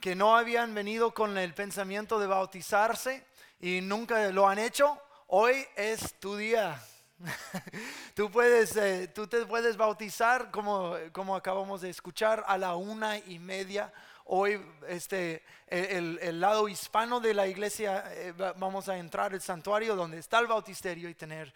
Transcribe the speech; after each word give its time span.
que 0.00 0.14
no 0.14 0.36
habían 0.36 0.74
venido 0.74 1.12
con 1.12 1.36
el 1.38 1.54
pensamiento 1.54 2.18
de 2.18 2.26
bautizarse 2.26 3.24
y 3.60 3.80
nunca 3.80 4.30
lo 4.30 4.48
han 4.48 4.58
hecho, 4.58 5.00
hoy 5.26 5.66
es 5.76 6.14
tu 6.20 6.36
día. 6.36 6.80
tú, 8.14 8.30
puedes, 8.30 8.76
eh, 8.76 9.08
tú 9.08 9.26
te 9.26 9.44
puedes 9.44 9.76
bautizar 9.76 10.50
como, 10.52 10.94
como 11.12 11.34
acabamos 11.34 11.80
de 11.80 11.90
escuchar 11.90 12.44
a 12.46 12.56
la 12.56 12.76
una 12.76 13.18
y 13.18 13.38
media. 13.38 13.92
Hoy 14.26 14.60
este, 14.86 15.42
el, 15.66 16.18
el 16.22 16.40
lado 16.40 16.68
hispano 16.68 17.18
de 17.18 17.34
la 17.34 17.48
iglesia 17.48 18.04
eh, 18.12 18.32
vamos 18.56 18.88
a 18.88 18.98
entrar 18.98 19.32
al 19.32 19.40
santuario 19.40 19.96
donde 19.96 20.18
está 20.18 20.38
el 20.38 20.46
bautisterio 20.46 21.08
y 21.08 21.14
tener 21.14 21.52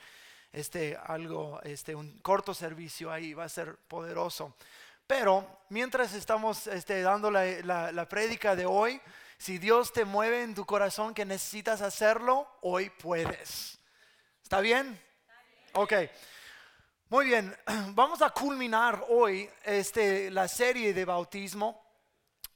este, 0.52 0.96
algo, 0.96 1.60
este, 1.62 1.94
un 1.94 2.18
corto 2.18 2.54
servicio 2.54 3.12
ahí, 3.12 3.34
va 3.34 3.44
a 3.44 3.48
ser 3.48 3.76
poderoso. 3.76 4.54
Pero 5.14 5.46
mientras 5.68 6.14
estamos 6.14 6.66
este, 6.66 7.02
dando 7.02 7.30
la, 7.30 7.44
la, 7.64 7.92
la 7.92 8.08
prédica 8.08 8.56
de 8.56 8.64
hoy, 8.64 8.98
si 9.36 9.58
Dios 9.58 9.92
te 9.92 10.06
mueve 10.06 10.42
en 10.42 10.54
tu 10.54 10.64
corazón 10.64 11.12
que 11.12 11.26
necesitas 11.26 11.82
hacerlo, 11.82 12.48
hoy 12.62 12.88
puedes. 12.88 13.78
¿Está 14.42 14.60
bien? 14.60 14.98
Ok. 15.74 15.92
Muy 17.10 17.26
bien, 17.26 17.54
vamos 17.88 18.22
a 18.22 18.30
culminar 18.30 19.04
hoy 19.10 19.50
este, 19.64 20.30
la 20.30 20.48
serie 20.48 20.94
de 20.94 21.04
bautismo. 21.04 21.84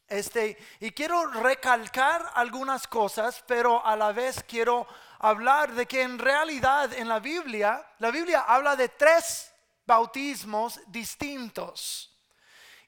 Este, 0.09 0.57
y 0.81 0.93
quiero 0.93 1.27
recalcar 1.27 2.31
algunas 2.33 2.89
cosas, 2.89 3.45
pero 3.47 3.85
a 3.85 3.97
la 3.97 4.13
vez 4.13 4.43
quiero 4.49 4.87
hablar 5.19 5.75
de 5.75 5.85
que 5.85 6.01
en 6.01 6.19
realidad 6.19 6.91
en 6.95 7.07
la 7.07 7.21
Biblia, 7.21 7.87
la 7.99 8.11
Biblia 8.11 8.47
habla 8.49 8.77
de 8.77 8.89
tres 8.89 9.53
bautismos 9.85 10.81
distintos. 10.87 12.16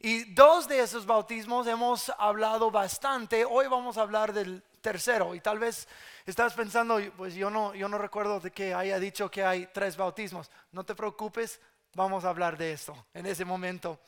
Y 0.01 0.33
dos 0.33 0.69
de 0.69 0.79
esos 0.80 1.07
bautismos 1.07 1.66
hemos 1.66 2.12
hablado 2.19 2.70
bastante. 2.70 3.45
Hoy 3.45 3.66
vamos 3.66 3.98
a 3.98 4.02
hablar 4.02 4.33
del 4.33 4.62
tercero. 4.80 5.34
Y 5.34 5.41
tal 5.41 5.59
vez 5.59 5.88
estás 6.24 6.55
pensando, 6.55 7.01
pues 7.16 7.35
yo 7.35 7.51
no, 7.51 7.74
yo 7.74 7.88
no 7.88 7.99
recuerdo 7.99 8.38
de 8.38 8.52
que 8.52 8.73
haya 8.73 9.01
dicho 9.01 9.29
que 9.29 9.43
hay 9.43 9.66
tres 9.66 9.96
bautismos. 9.96 10.52
No 10.71 10.85
te 10.85 10.95
preocupes, 10.95 11.60
vamos 11.95 12.24
a 12.24 12.29
hablar 12.29 12.57
de 12.57 12.73
esto 12.73 13.07
en 13.13 13.27
ese 13.27 13.45
momento. 13.45 13.99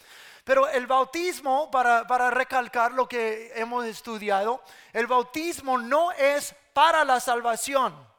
Pero 0.45 0.69
el 0.69 0.87
bautismo, 0.87 1.69
para, 1.73 2.07
para 2.07 2.31
recalcar 2.31 2.93
lo 2.93 3.09
que 3.09 3.51
hemos 3.57 3.85
estudiado, 3.85 4.63
el 4.93 5.09
bautismo 5.09 5.77
no 5.77 6.13
es 6.13 6.55
para 6.73 7.05
la 7.05 7.19
salvación. 7.19 8.11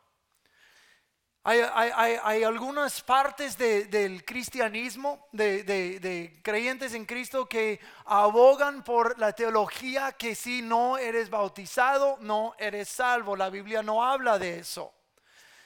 Hay, 1.44 2.44
algunas 2.44 3.02
partes 3.02 3.58
del 3.58 4.24
cristianismo, 4.24 5.28
de, 5.32 6.40
creyentes 6.44 6.94
en 6.94 7.06
Cristo, 7.06 7.50
que 7.50 7.80
abogan 8.06 8.84
por 8.84 9.18
la 9.18 9.34
teología 9.34 10.12
que 10.12 10.36
si 10.36 10.62
no 10.62 11.00
eres 11.00 11.32
bautizado, 11.32 12.18
no 12.22 12.54
eres 12.60 12.90
salvo. 12.90 13.36
La 13.36 13.50
Biblia 13.50 13.82
no 13.82 14.04
habla 14.04 14.38
de 14.38 14.60
eso. 14.60 14.94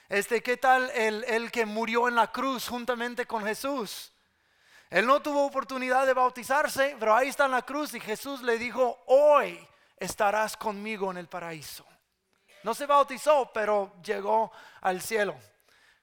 Este, 0.08 0.42
¿Qué 0.42 0.56
tal 0.56 0.88
el, 0.94 1.24
el 1.24 1.50
que 1.50 1.66
murió 1.66 2.08
en 2.08 2.14
la 2.14 2.32
cruz 2.32 2.68
juntamente 2.68 3.26
con 3.26 3.44
Jesús? 3.44 4.12
Él 4.88 5.04
no 5.04 5.20
tuvo 5.20 5.44
oportunidad 5.44 6.06
de 6.06 6.14
bautizarse, 6.14 6.96
pero 6.98 7.14
ahí 7.14 7.28
está 7.28 7.46
en 7.46 7.50
la 7.50 7.62
cruz 7.62 7.92
y 7.92 8.00
Jesús 8.00 8.40
le 8.40 8.56
dijo, 8.56 9.02
hoy 9.08 9.58
estarás 9.98 10.56
conmigo 10.56 11.10
en 11.10 11.18
el 11.18 11.28
paraíso. 11.28 11.84
No 12.62 12.72
se 12.72 12.86
bautizó, 12.86 13.50
pero 13.52 13.92
llegó 14.02 14.50
al 14.80 15.02
cielo 15.02 15.36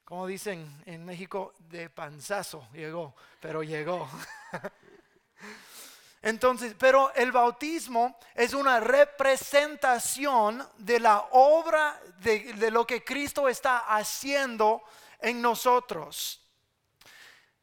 como 0.05 0.27
dicen 0.27 0.83
en 0.85 1.05
México, 1.05 1.53
de 1.59 1.89
panzazo 1.89 2.67
llegó, 2.73 3.15
pero 3.39 3.63
llegó. 3.63 4.09
Entonces, 6.21 6.75
pero 6.77 7.13
el 7.15 7.31
bautismo 7.31 8.17
es 8.33 8.53
una 8.53 8.79
representación 8.79 10.65
de 10.77 10.99
la 10.99 11.27
obra 11.31 11.99
de, 12.19 12.53
de, 12.53 12.71
lo 12.71 12.87
que 12.87 13.03
Cristo 13.03 13.49
está 13.49 13.79
haciendo 13.79 14.83
en 15.19 15.41
nosotros. 15.41 16.41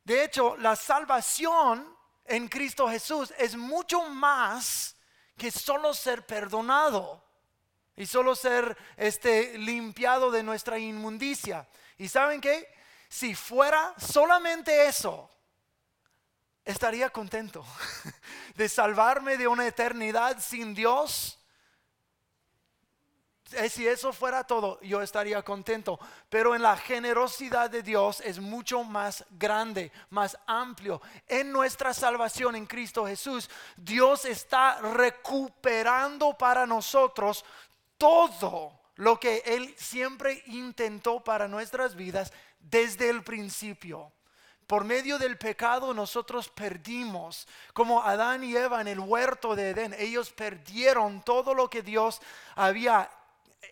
De 0.04 0.24
hecho, 0.24 0.56
la 0.58 0.76
salvación 0.76 1.96
en 2.26 2.48
Cristo 2.48 2.88
Jesús 2.88 3.32
es 3.38 3.56
mucho 3.56 4.02
más 4.02 4.96
que 5.36 5.50
solo 5.50 5.94
ser 5.94 6.26
perdonado 6.26 7.24
y 7.96 8.06
solo 8.06 8.34
ser 8.34 8.76
este, 8.96 9.58
limpiado 9.58 10.30
de 10.30 10.42
nuestra 10.42 10.78
inmundicia. 10.78 11.68
¿Y 12.00 12.08
saben 12.08 12.40
qué? 12.40 12.66
Si 13.10 13.34
fuera 13.34 13.94
solamente 13.98 14.86
eso, 14.86 15.28
estaría 16.64 17.10
contento 17.10 17.62
de 18.54 18.70
salvarme 18.70 19.36
de 19.36 19.46
una 19.46 19.66
eternidad 19.66 20.40
sin 20.40 20.74
Dios. 20.74 21.38
Eh, 23.52 23.68
si 23.68 23.86
eso 23.86 24.14
fuera 24.14 24.44
todo, 24.44 24.80
yo 24.80 25.02
estaría 25.02 25.42
contento. 25.42 26.00
Pero 26.30 26.54
en 26.54 26.62
la 26.62 26.78
generosidad 26.78 27.68
de 27.68 27.82
Dios 27.82 28.22
es 28.22 28.38
mucho 28.38 28.82
más 28.82 29.22
grande, 29.32 29.92
más 30.08 30.38
amplio. 30.46 31.02
En 31.28 31.52
nuestra 31.52 31.92
salvación 31.92 32.56
en 32.56 32.64
Cristo 32.64 33.06
Jesús, 33.06 33.50
Dios 33.76 34.24
está 34.24 34.80
recuperando 34.80 36.32
para 36.38 36.64
nosotros 36.66 37.44
todo 37.98 38.79
lo 39.00 39.18
que 39.18 39.42
Él 39.46 39.74
siempre 39.78 40.42
intentó 40.46 41.24
para 41.24 41.48
nuestras 41.48 41.94
vidas 41.94 42.32
desde 42.58 43.08
el 43.08 43.22
principio. 43.22 44.12
Por 44.66 44.84
medio 44.84 45.18
del 45.18 45.38
pecado 45.38 45.94
nosotros 45.94 46.50
perdimos, 46.50 47.48
como 47.72 48.02
Adán 48.02 48.44
y 48.44 48.54
Eva 48.54 48.80
en 48.82 48.88
el 48.88 49.00
huerto 49.00 49.56
de 49.56 49.70
Edén, 49.70 49.96
ellos 49.98 50.30
perdieron 50.30 51.22
todo 51.22 51.54
lo 51.54 51.70
que 51.70 51.80
Dios 51.80 52.20
había 52.56 53.10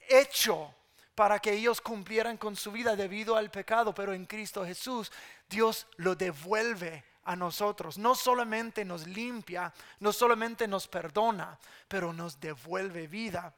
hecho 0.08 0.74
para 1.14 1.38
que 1.40 1.52
ellos 1.52 1.82
cumplieran 1.82 2.38
con 2.38 2.56
su 2.56 2.72
vida 2.72 2.96
debido 2.96 3.36
al 3.36 3.50
pecado, 3.50 3.94
pero 3.94 4.14
en 4.14 4.24
Cristo 4.24 4.64
Jesús 4.64 5.12
Dios 5.46 5.86
lo 5.96 6.14
devuelve 6.14 7.04
a 7.24 7.36
nosotros. 7.36 7.98
No 7.98 8.14
solamente 8.14 8.82
nos 8.82 9.06
limpia, 9.06 9.74
no 10.00 10.10
solamente 10.10 10.66
nos 10.66 10.88
perdona, 10.88 11.58
pero 11.86 12.14
nos 12.14 12.40
devuelve 12.40 13.06
vida. 13.06 13.54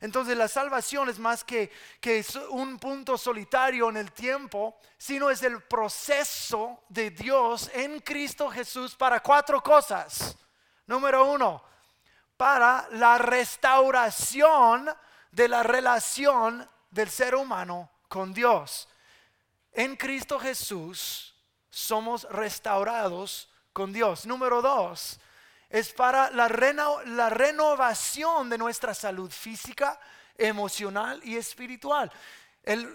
Entonces 0.00 0.36
la 0.36 0.48
salvación 0.48 1.10
es 1.10 1.18
más 1.18 1.44
que, 1.44 1.70
que 2.00 2.24
un 2.50 2.78
punto 2.78 3.18
solitario 3.18 3.90
en 3.90 3.98
el 3.98 4.12
tiempo, 4.12 4.78
sino 4.96 5.28
es 5.28 5.42
el 5.42 5.62
proceso 5.62 6.84
de 6.88 7.10
Dios 7.10 7.70
en 7.74 8.00
Cristo 8.00 8.48
Jesús 8.48 8.96
para 8.96 9.20
cuatro 9.20 9.62
cosas. 9.62 10.36
Número 10.86 11.26
uno, 11.26 11.62
para 12.36 12.88
la 12.92 13.18
restauración 13.18 14.88
de 15.30 15.48
la 15.48 15.62
relación 15.62 16.68
del 16.90 17.10
ser 17.10 17.34
humano 17.34 17.90
con 18.08 18.32
Dios. 18.32 18.88
En 19.72 19.96
Cristo 19.96 20.38
Jesús 20.40 21.34
somos 21.68 22.24
restaurados 22.30 23.50
con 23.72 23.92
Dios. 23.92 24.26
Número 24.26 24.62
dos, 24.62 25.20
es 25.70 25.92
para 25.92 26.30
la, 26.30 26.48
renovación 26.48 28.50
de 28.50 28.58
nuestra 28.58 28.92
salud 28.92 29.30
física, 29.30 29.98
emocional 30.36 31.20
y 31.22 31.36
espiritual. 31.36 32.10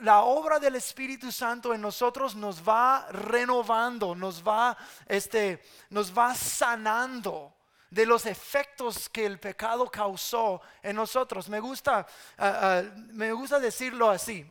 la 0.01 0.21
obra 0.21 0.59
del 0.59 0.75
Espíritu 0.75 1.31
Santo 1.31 1.73
en 1.73 1.81
nosotros 1.81 2.35
nos 2.35 2.67
va 2.67 3.07
renovando, 3.09 4.13
nos 4.13 4.45
va, 4.45 4.77
este, 5.07 5.63
nos 5.89 6.15
va 6.15 6.35
sanando 6.35 7.53
de 7.89 8.05
los 8.05 8.25
efectos 8.25 9.07
que 9.07 9.25
el 9.25 9.39
pecado 9.39 9.89
causó 9.89 10.61
en 10.83 10.97
nosotros. 10.97 11.47
Me 11.47 11.61
gusta, 11.61 12.05
ah, 12.37 12.59
ah, 12.61 12.83
me 13.13 13.31
gusta 13.31 13.57
decirlo 13.57 14.09
así. 14.09 14.45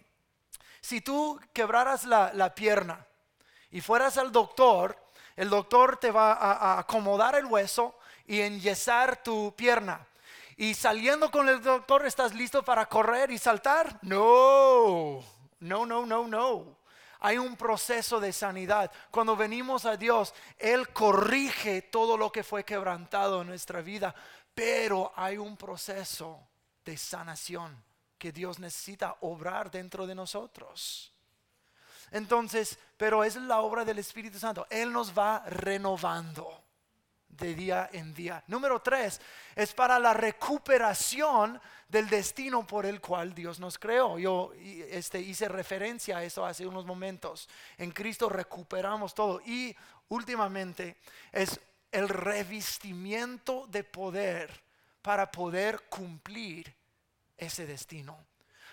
Si 0.80 1.02
tú 1.02 1.38
quebraras 1.52 2.04
la, 2.04 2.54
pierna 2.54 3.06
y 3.70 3.82
fueras 3.82 4.16
al 4.16 4.32
doctor, 4.32 4.96
el 5.36 5.50
doctor 5.50 5.98
te 5.98 6.10
va 6.10 6.32
a 6.32 6.78
acomodar 6.78 7.34
el 7.34 7.46
hueso, 7.46 7.98
y 8.26 8.40
enyesar 8.40 9.22
tu 9.22 9.54
pierna. 9.54 10.06
Y 10.56 10.74
saliendo 10.74 11.30
con 11.30 11.48
el 11.48 11.62
doctor, 11.62 12.06
¿estás 12.06 12.34
listo 12.34 12.64
para 12.64 12.86
correr 12.86 13.30
y 13.30 13.38
saltar? 13.38 13.98
No, 14.02 15.24
no, 15.60 15.84
no, 15.84 16.06
no, 16.06 16.28
no. 16.28 16.76
Hay 17.20 17.38
un 17.38 17.56
proceso 17.56 18.20
de 18.20 18.32
sanidad. 18.32 18.92
Cuando 19.10 19.34
venimos 19.34 19.84
a 19.86 19.96
Dios, 19.96 20.34
Él 20.58 20.90
corrige 20.90 21.82
todo 21.82 22.16
lo 22.16 22.30
que 22.30 22.44
fue 22.44 22.64
quebrantado 22.64 23.42
en 23.42 23.48
nuestra 23.48 23.80
vida, 23.80 24.14
pero 24.54 25.12
hay 25.16 25.38
un 25.38 25.56
proceso 25.56 26.40
de 26.84 26.96
sanación 26.96 27.82
que 28.18 28.30
Dios 28.30 28.58
necesita 28.58 29.16
obrar 29.22 29.70
dentro 29.70 30.06
de 30.06 30.14
nosotros. 30.14 31.12
Entonces, 32.10 32.78
pero 32.96 33.24
es 33.24 33.36
la 33.36 33.60
obra 33.60 33.84
del 33.84 33.98
Espíritu 33.98 34.38
Santo. 34.38 34.66
Él 34.70 34.92
nos 34.92 35.16
va 35.18 35.42
renovando 35.46 36.63
de 37.36 37.54
día 37.54 37.90
en 37.92 38.14
día. 38.14 38.42
Número 38.46 38.80
tres, 38.80 39.20
es 39.54 39.72
para 39.74 39.98
la 39.98 40.14
recuperación 40.14 41.60
del 41.88 42.08
destino 42.08 42.66
por 42.66 42.86
el 42.86 43.00
cual 43.00 43.34
Dios 43.34 43.60
nos 43.60 43.78
creó. 43.78 44.18
Yo 44.18 44.52
este, 44.56 45.20
hice 45.20 45.48
referencia 45.48 46.18
a 46.18 46.24
eso 46.24 46.44
hace 46.44 46.66
unos 46.66 46.86
momentos. 46.86 47.48
En 47.78 47.90
Cristo 47.90 48.28
recuperamos 48.28 49.14
todo. 49.14 49.40
Y 49.44 49.76
últimamente 50.08 50.96
es 51.32 51.60
el 51.92 52.08
revestimiento 52.08 53.66
de 53.68 53.84
poder 53.84 54.64
para 55.02 55.30
poder 55.30 55.82
cumplir 55.88 56.74
ese 57.36 57.66
destino. 57.66 58.18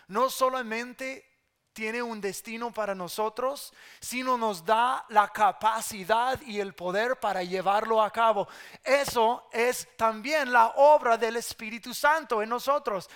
No 0.07 0.29
solamente 0.29 1.30
tiene 1.73 2.01
un 2.01 2.19
destino 2.19 2.71
para 2.71 2.93
nosotros, 2.93 3.73
sino 3.99 4.37
nos 4.37 4.65
da 4.65 5.05
la 5.09 5.29
capacidad 5.29 6.39
y 6.41 6.59
el 6.59 6.73
poder 6.73 7.19
para 7.19 7.43
llevarlo 7.43 8.01
a 8.01 8.11
cabo. 8.11 8.47
Eso 8.83 9.47
es 9.51 9.87
también 9.97 10.51
la 10.51 10.67
obra 10.75 11.17
del 11.17 11.37
Espíritu 11.37 11.93
Santo 11.93 12.41
en 12.41 12.49
nosotros. 12.49 13.09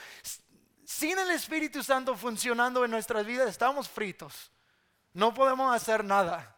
Sin 0.85 1.17
el 1.17 1.31
Espíritu 1.31 1.83
Santo 1.83 2.15
funcionando 2.15 2.85
en 2.85 2.91
nuestras 2.91 3.25
vidas, 3.25 3.49
estamos 3.49 3.89
fritos. 3.89 4.51
No 5.13 5.33
podemos 5.33 5.75
hacer 5.75 6.03
nada. 6.03 6.55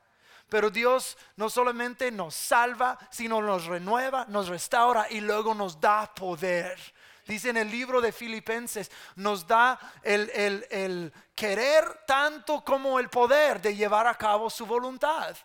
Pero 0.49 0.69
Dios 0.69 1.17
no 1.35 1.49
solamente 1.49 2.09
nos 2.09 2.33
salva, 2.33 2.97
sino 3.11 3.41
nos 3.41 3.65
renueva, 3.65 4.25
nos 4.29 4.47
restaura 4.47 5.07
y 5.09 5.19
luego 5.19 5.53
nos 5.53 5.79
da 5.79 6.13
poder 6.13 6.79
dice 7.27 7.49
en 7.49 7.57
el 7.57 7.69
libro 7.69 8.01
de 8.01 8.11
Filipenses, 8.11 8.89
nos 9.15 9.45
da 9.45 9.79
el, 10.03 11.13
querer 11.35 12.05
tanto 12.07 12.63
como 12.63 12.99
el 12.99 13.09
poder 13.09 13.61
de 13.61 13.75
llevar 13.75 14.07
a 14.07 14.15
cabo 14.15 14.49
su 14.49 14.65
voluntad. 14.65 15.35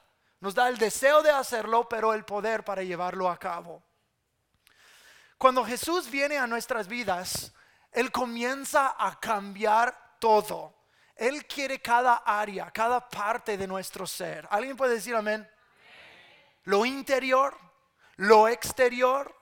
Nos 0.41 0.55
da 0.55 0.69
el 0.69 0.79
deseo 0.79 1.23
de 1.23 1.31
hacerlo, 1.31 1.89
pero 1.89 2.15
el 2.15 2.25
poder 2.25 2.65
para 2.65 2.83
llevarlo 2.83 3.29
a 3.29 3.37
cabo. 3.37 3.83
Cuando 5.39 5.65
Jesús 5.65 6.11
viene 6.11 6.39
a 6.39 6.47
nuestras 6.47 6.89
vidas, 6.89 7.53
Él 7.91 8.11
comienza 8.11 8.95
a 8.99 9.19
cambiar 9.19 10.17
todo. 10.19 10.75
Él 11.17 11.47
quiere 11.47 11.81
cada 11.81 12.23
área, 12.25 12.71
cada 12.71 13.09
parte 13.09 13.57
de 13.57 13.67
nuestro 13.67 14.07
ser. 14.07 14.47
¿Alguien 14.51 14.77
puede 14.77 14.95
decir 14.95 15.15
amén? 15.15 15.49
Lo 16.65 16.87
interior, 16.87 17.57
lo 18.17 18.49
exterior, 18.49 19.35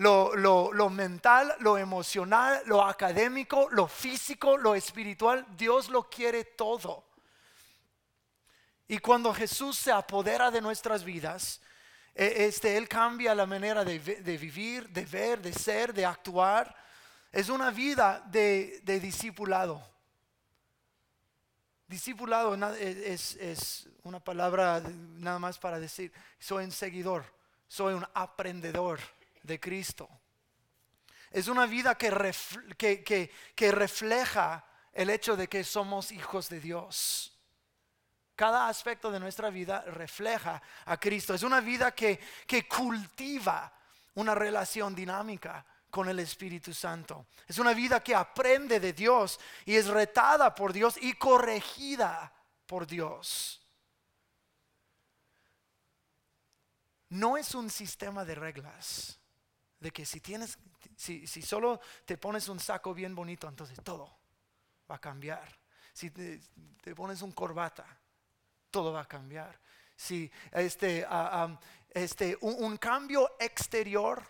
lo, 0.00 0.90
mental, 0.90 1.54
lo 1.60 1.76
emocional, 1.76 2.62
lo 2.64 2.82
académico, 2.82 3.68
lo 3.70 3.86
físico, 3.86 4.56
lo 4.56 4.74
espiritual, 4.74 5.46
Dios 5.56 5.90
lo 5.90 6.08
quiere 6.08 6.44
todo. 6.44 7.04
Y 8.88 8.98
cuando 8.98 9.32
Jesús 9.34 9.76
se 9.76 9.92
apodera 9.92 10.50
de 10.50 10.62
nuestras 10.62 11.04
vidas, 11.04 11.60
e, 12.14 12.46
este, 12.46 12.78
Él 12.78 12.88
cambia 12.88 13.34
la 13.34 13.44
manera 13.44 13.84
de, 13.84 13.98
vivir, 13.98 14.88
de 14.88 15.04
ver, 15.04 15.42
de 15.42 15.52
ser, 15.52 15.92
de 15.92 16.06
actuar. 16.06 16.74
Es 17.30 17.50
una 17.50 17.70
vida 17.70 18.22
de, 18.26 18.80
discipulado. 18.82 19.82
Discipulado 21.86 22.54
e, 22.76 23.12
es, 23.12 23.36
es, 23.36 23.88
una 24.02 24.18
palabra 24.18 24.82
nada 25.18 25.38
más 25.38 25.58
para 25.58 25.78
decir, 25.78 26.10
soy 26.38 26.64
un 26.64 26.72
seguidor, 26.72 27.22
soy 27.68 27.92
un 27.92 28.06
aprendedor 28.14 28.98
de 29.42 29.58
Cristo. 29.60 30.08
Es 31.30 31.46
una 31.48 31.66
vida 31.66 31.96
que, 31.96 32.10
refleja 33.70 34.64
el 34.92 35.10
hecho 35.10 35.36
de 35.36 35.48
que 35.48 35.62
somos 35.62 36.10
hijos 36.10 36.48
de 36.48 36.60
Dios. 36.60 37.32
Cada 38.34 38.68
aspecto 38.68 39.10
de 39.10 39.20
nuestra 39.20 39.50
vida 39.50 39.82
refleja 39.82 40.60
a 40.86 40.98
Cristo. 40.98 41.34
Es 41.34 41.42
una 41.42 41.60
vida 41.60 41.94
que, 41.94 42.18
que 42.46 42.66
cultiva 42.66 43.72
una 44.14 44.34
relación 44.34 44.94
dinámica 44.94 45.64
con 45.88 46.08
el 46.08 46.18
Espíritu 46.18 46.74
Santo. 46.74 47.26
Es 47.46 47.58
una 47.58 47.74
vida 47.74 48.02
que 48.02 48.14
aprende 48.14 48.80
de 48.80 48.92
Dios 48.92 49.38
y 49.66 49.76
es 49.76 49.86
retada 49.86 50.52
por 50.54 50.72
Dios 50.72 50.96
y 51.00 51.12
corregida 51.12 52.32
por 52.66 52.86
Dios. 52.86 53.60
No 57.10 57.36
es 57.36 57.54
un 57.54 57.70
sistema 57.70 58.24
de 58.24 58.34
reglas 58.34 59.19
de 59.80 59.90
que 59.90 60.04
si 60.04 60.20
tienes, 60.20 60.58
si, 60.96 61.26
solo 61.26 61.80
te 62.04 62.18
pones 62.18 62.48
un 62.48 62.60
saco 62.60 62.94
bien 62.94 63.14
bonito, 63.14 63.48
entonces 63.48 63.78
todo 63.82 64.18
va 64.90 64.96
a 64.96 65.00
cambiar. 65.00 65.58
Si 65.92 66.10
te, 66.10 66.40
pones 66.94 67.22
un 67.22 67.32
corbata, 67.32 67.86
todo 68.70 68.92
va 68.92 69.00
a 69.00 69.08
cambiar. 69.08 69.58
Si 69.96 70.30
este, 70.52 71.06
este, 71.90 72.38
un, 72.42 72.76
cambio 72.76 73.36
exterior 73.38 74.22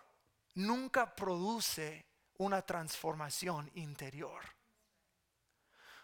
nunca 0.55 1.15
produce 1.15 2.07
una 2.39 2.63
transformación 2.63 3.71
interior. 3.75 4.43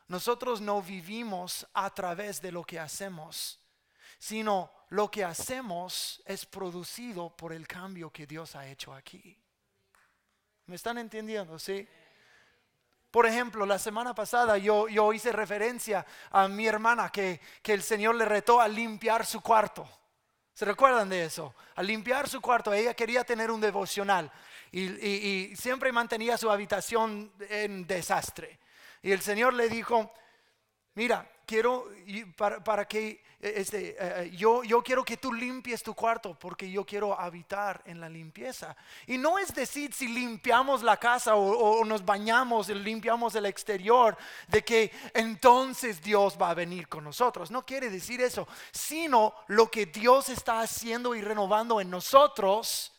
Nosotros 0.09 0.61
no 0.61 0.83
vivimos 0.83 1.67
a 1.73 1.93
través 1.93 2.41
de 2.41 2.53
lo 2.53 2.63
que 2.65 2.79
hacemos, 2.79 3.61
sino 4.19 4.71
lo 4.91 5.11
que 5.11 5.25
hacemos 5.25 6.23
es 6.25 6.47
producido 6.47 7.31
por 7.37 7.53
el 7.53 7.67
cambio 7.67 8.11
que 8.11 8.27
Dios 8.27 8.55
ha 8.55 8.67
hecho 8.67 8.95
aquí. 8.95 9.37
¿Me 10.67 10.77
están 10.77 10.99
entendiendo? 10.99 11.59
Sí. 11.59 11.87
Por 13.11 13.27
ejemplo, 13.27 13.65
la 13.65 13.79
semana 13.79 14.15
pasada 14.15 14.59
yo, 14.59 14.89
yo 14.89 15.13
hice 15.13 15.33
referencia 15.33 16.05
a 16.31 16.49
mi 16.49 16.67
hermana 16.67 17.11
que, 17.11 17.41
que 17.63 17.73
el 17.73 17.83
Señor 17.83 18.15
le 18.15 18.25
retó 18.25 18.61
a 18.61 18.69
limpiar 18.69 19.25
su 19.25 19.41
cuarto. 19.41 19.89
¿Se 20.53 20.65
recuerdan 20.65 21.09
de 21.09 21.25
eso? 21.25 21.55
A 21.75 21.83
limpiar 21.83 22.29
su 22.29 22.41
cuarto. 22.41 22.73
Ella 22.73 22.95
quería 22.95 23.25
tener 23.25 23.51
un 23.51 23.61
devocional 23.61 24.31
y, 24.73 24.83
y, 24.83 25.51
y 25.53 25.57
siempre 25.57 25.93
mantenía 25.93 26.37
su 26.37 26.51
habitación 26.51 27.33
en 27.49 27.87
desastre. 27.87 28.59
Y 29.03 29.13
el 29.13 29.21
Señor 29.21 29.55
le 29.55 29.69
dijo, 29.69 30.13
mira, 30.95 31.31
quiero 31.47 31.89
para, 32.37 32.63
para 32.63 32.87
que 32.87 33.23
eh, 33.41 33.55
este, 33.57 33.91
eh, 33.91 33.97
eh, 33.99 34.31
yo, 34.37 34.65
yo 34.65 34.83
quiero 34.83 35.05
que 35.05 35.19
tú 35.19 35.33
limpies 35.33 35.83
tu 35.83 35.95
cuarto 35.95 36.37
porque 36.39 36.71
yo 36.71 36.85
quiero 36.85 37.19
habitar 37.19 37.83
en 37.85 38.01
la 38.01 38.09
limpieza. 38.09 38.77
Y 39.07 39.19
no 39.19 39.39
es 39.39 39.55
decir 39.55 39.93
si 39.93 40.09
limpiamos 40.09 40.83
la 40.83 40.97
casa 40.97 41.37
o, 41.37 41.85
nos 41.85 42.05
bañamos 42.05 42.69
limpiamos 42.69 43.35
el 43.35 43.47
exterior, 43.47 44.17
de 44.49 44.65
que 44.65 44.91
entonces 45.15 46.03
Dios 46.03 46.37
va 46.41 46.51
a 46.51 46.55
venir 46.55 46.89
con 46.89 47.05
nosotros. 47.05 47.51
No 47.51 47.65
quiere 47.65 47.91
decir 47.91 48.21
eso, 48.21 48.49
sino 48.73 49.35
lo 49.49 49.71
que 49.71 49.87
Dios 49.87 50.29
está 50.29 50.61
haciendo 50.61 51.15
y 51.15 51.21
renovando 51.21 51.81
en 51.81 51.91
nosotros 51.91 52.93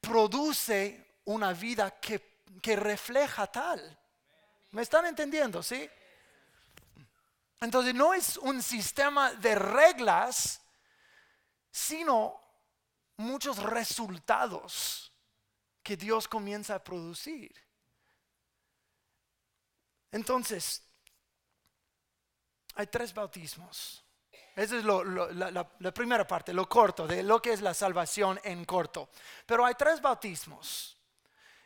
produce 0.00 1.06
una 1.26 1.52
vida 1.52 2.00
que, 2.00 2.40
que 2.60 2.74
refleja 2.74 3.46
tal. 3.46 3.98
¿Me 4.70 4.82
están 4.82 5.06
entendiendo? 5.06 5.62
¿Sí? 5.62 5.88
Entonces 7.60 7.94
no 7.94 8.14
es 8.14 8.36
un 8.36 8.62
sistema 8.62 9.32
de 9.34 9.54
reglas, 9.54 10.60
sino 11.70 12.40
muchos 13.16 13.58
resultados 13.62 15.12
que 15.82 15.96
Dios 15.96 16.28
comienza 16.28 16.76
a 16.76 16.84
producir. 16.84 17.54
Entonces, 20.12 20.82
hay 22.74 22.86
tres 22.86 23.12
bautismos. 23.12 24.04
Esa 24.54 24.76
es 24.76 24.84
la, 24.84 25.94
primera 25.94 26.26
parte, 26.26 26.52
lo 26.52 26.68
corto, 26.68 27.06
de 27.06 27.22
lo 27.22 27.40
que 27.40 27.52
es 27.52 27.60
la 27.60 27.74
salvación 27.74 28.40
en 28.42 28.64
corto. 28.64 29.08
Pero 29.46 29.64
hay 29.64 29.74
tres 29.74 30.00
bautismos. 30.00 30.97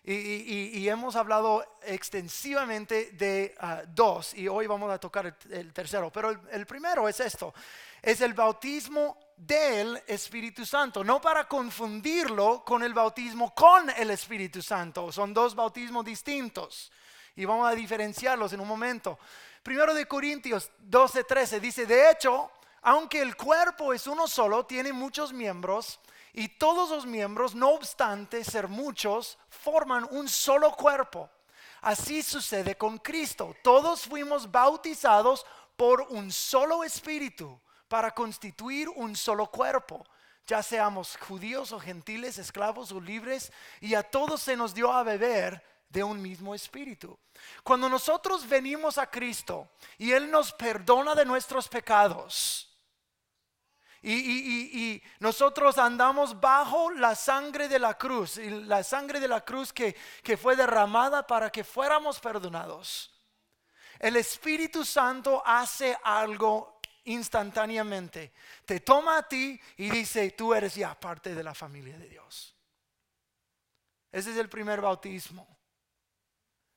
Y, 0.05 0.89
hemos 0.89 1.15
hablado 1.15 1.79
extensivamente 1.83 3.13
de 3.13 3.55
ah, 3.61 3.83
dos 3.87 4.35
y 4.35 4.49
hoy 4.49 4.67
vamos 4.67 4.91
a 4.91 4.99
tocar 4.99 5.37
el, 5.49 5.73
tercero. 5.73 6.11
Pero 6.11 6.31
el, 6.51 6.67
primero 6.67 7.09
es 7.09 7.21
esto, 7.21 7.55
es 8.01 8.21
el 8.21 8.35
bautismo 8.35 9.17
del 9.37 10.03
Espíritu 10.09 10.67
Santo, 10.67 11.05
no 11.05 11.21
para 11.21 11.47
confundirlo 11.47 12.65
con 12.65 12.83
el 12.83 12.93
bautismo 12.93 13.55
con 13.55 13.91
el 13.91 14.11
Espíritu 14.11 14.61
Santo. 14.61 15.13
Son 15.13 15.33
dos 15.33 15.55
bautismos 15.55 16.05
distintos 16.05 16.91
y 17.37 17.45
vamos 17.45 17.69
a 17.69 17.75
diferenciarlos 17.75 18.53
en 18.53 18.61
un 18.61 18.69
momento. 18.69 19.21
Primero 19.63 19.95
de 19.95 20.07
Corintios 20.07 20.69
12, 20.81 21.23
13 21.23 21.61
dice, 21.61 21.87
de 21.87 22.11
hecho, 22.11 22.51
aunque 22.83 23.23
el 23.23 23.37
cuerpo 23.37 23.93
es 23.93 24.09
uno 24.09 24.27
solo, 24.27 24.67
tiene 24.67 24.93
muchos 24.93 25.33
miembros, 25.33 26.01
y 26.33 26.49
todos 26.49 26.91
los 26.91 27.05
miembros, 27.05 27.55
no 27.55 27.71
obstante 27.71 28.43
ser 28.43 28.69
muchos, 28.69 29.39
forman 29.49 30.07
un 30.11 30.29
solo 30.29 30.73
cuerpo. 30.73 31.29
Así 31.83 32.23
sucede 32.23 32.77
con 32.77 32.99
Cristo. 32.99 33.55
Todos 33.63 34.03
fuimos 34.03 34.51
bautizados 34.51 35.45
por 35.77 36.03
un 36.11 36.33
solo 36.33 36.85
espíritu 36.85 37.61
para 37.89 38.13
constituir 38.13 38.89
un 38.89 39.15
solo 39.15 39.51
cuerpo. 39.51 40.07
Ya 40.47 40.63
seamos 40.63 41.17
judíos 41.19 41.73
o 41.73 41.79
gentiles, 41.79 42.39
esclavos 42.39 42.93
o 42.93 43.01
libres, 43.01 43.53
y 43.81 43.95
a 43.95 44.03
todos 44.03 44.41
se 44.41 44.57
nos 44.57 44.75
dio 44.75 44.93
a 44.93 45.03
beber 45.03 45.63
de 45.89 46.03
un 46.03 46.21
mismo 46.23 46.55
espíritu. 46.55 47.19
Cuando 47.63 47.89
nosotros 47.89 48.49
venimos 48.49 48.97
a 48.97 49.11
Cristo 49.11 49.69
y 49.99 50.13
Él 50.13 50.31
nos 50.31 50.53
perdona 50.53 51.15
de 51.15 51.27
nuestros 51.27 51.69
pecados, 51.69 52.72
y, 54.03 55.03
nosotros 55.21 55.79
andamos 55.79 56.41
bajo 56.41 56.91
la 56.91 57.15
sangre 57.15 57.69
de 57.69 57.79
la 57.79 57.97
cruz, 57.97 58.37
la 58.39 58.83
sangre 58.83 59.21
de 59.21 59.29
la 59.29 59.45
cruz 59.45 59.73
que 59.73 59.95
fue 60.37 60.57
derramada 60.57 61.27
para 61.27 61.51
que 61.51 61.65
fuéramos 61.65 62.19
perdonados. 62.19 63.13
El 64.03 64.17
Espíritu 64.17 64.85
Santo 64.85 65.43
hace 65.47 65.97
algo 66.03 66.81
instantáneamente. 67.05 68.33
Te 68.65 68.81
toma 68.81 69.19
a 69.19 69.29
ti 69.29 69.61
y 69.77 69.91
dice, 69.91 70.33
tú 70.33 70.53
eres 70.55 70.75
ya 70.75 70.99
parte 70.99 71.35
de 71.35 71.43
la 71.45 71.55
familia 71.55 71.97
de 71.97 72.09
Dios. 72.09 72.55
Ese 74.11 74.33
es 74.33 74.37
el 74.37 74.49
primer 74.49 74.81
bautismo. 74.81 75.47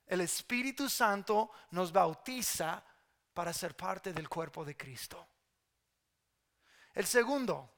El 0.05 0.22
Espíritu 0.22 0.88
Santo 0.88 1.50
nos 1.72 1.91
bautiza 1.91 2.84
para 3.34 3.51
ser 3.51 3.75
parte 3.75 4.13
del 4.13 4.29
cuerpo 4.29 4.63
de 4.63 4.77
Cristo. 4.77 5.27
El 6.95 7.05
segundo 7.05 7.69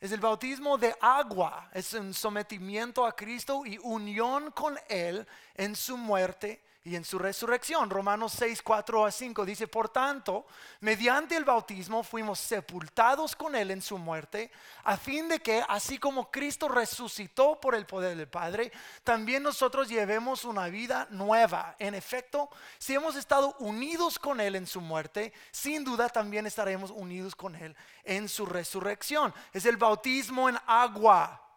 es 0.00 0.12
el 0.12 0.20
bautismo 0.20 0.76
de 0.76 0.94
agua, 1.00 1.70
es 1.72 1.94
un 1.94 2.12
sometimiento 2.12 3.06
a 3.06 3.16
Cristo 3.16 3.64
y 3.64 3.78
unión 3.78 4.50
con 4.50 4.78
Él 4.88 5.26
en 5.54 5.74
su 5.74 5.96
muerte 5.96 6.62
y 6.84 6.96
en 6.96 7.04
su 7.04 7.18
resurrección. 7.18 7.90
Romanos 7.90 8.32
6, 8.36 8.62
4 8.62 9.04
a 9.04 9.10
5 9.10 9.44
dice, 9.44 9.66
por 9.66 9.88
tanto, 9.88 10.46
mediante 10.80 11.36
el 11.36 11.44
bautismo 11.44 12.02
fuimos 12.02 12.38
sepultados 12.38 13.34
con 13.36 13.54
Él 13.54 13.70
en 13.70 13.82
su 13.82 13.98
muerte, 13.98 14.50
a 14.84 14.96
fin 14.96 15.28
de 15.28 15.40
que, 15.40 15.62
así 15.68 15.98
como 15.98 16.30
Cristo 16.30 16.68
resucitó 16.68 17.60
por 17.60 17.74
el 17.74 17.86
poder 17.86 18.16
del 18.16 18.28
Padre, 18.28 18.72
también 19.04 19.42
nosotros 19.42 19.88
llevemos 19.88 20.44
una 20.44 20.68
vida 20.68 21.06
nueva. 21.10 21.76
En 21.78 21.94
efecto, 21.94 22.48
si 22.78 22.94
hemos 22.94 23.16
estado 23.16 23.54
unidos 23.58 24.18
con 24.18 24.40
Él 24.40 24.56
en 24.56 24.66
su 24.66 24.80
muerte, 24.80 25.32
sin 25.50 25.84
duda 25.84 26.08
también 26.08 26.46
estaremos 26.46 26.90
unidos 26.90 27.34
con 27.34 27.54
Él 27.56 27.76
en 28.04 28.28
su 28.28 28.46
resurrección. 28.46 29.34
Es 29.52 29.66
el 29.66 29.76
bautismo 29.76 30.48
en 30.48 30.58
agua. 30.66 31.47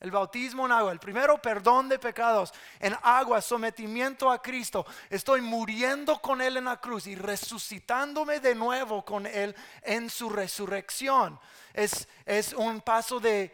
El 0.00 0.10
bautismo 0.10 0.64
en 0.64 0.72
agua. 0.72 0.92
El 0.92 0.98
primero, 0.98 1.36
perdón 1.36 1.88
de 1.90 1.98
pecados. 1.98 2.54
En 2.78 2.96
agua, 3.02 3.42
sometimiento 3.42 4.30
a 4.30 4.40
Cristo. 4.40 4.86
Estoy 5.10 5.42
muriendo 5.42 6.20
con 6.22 6.40
Él 6.40 6.56
en 6.56 6.64
la 6.64 6.80
cruz 6.80 7.06
y 7.06 7.14
resucitándome 7.14 8.40
de 8.40 8.54
nuevo 8.54 9.04
con 9.04 9.26
Él 9.26 9.54
en 9.82 10.08
su 10.08 10.30
resurrección. 10.30 11.38
Es, 11.74 12.08
es 12.24 12.54
un 12.54 12.80
paso 12.80 13.20
de, 13.20 13.52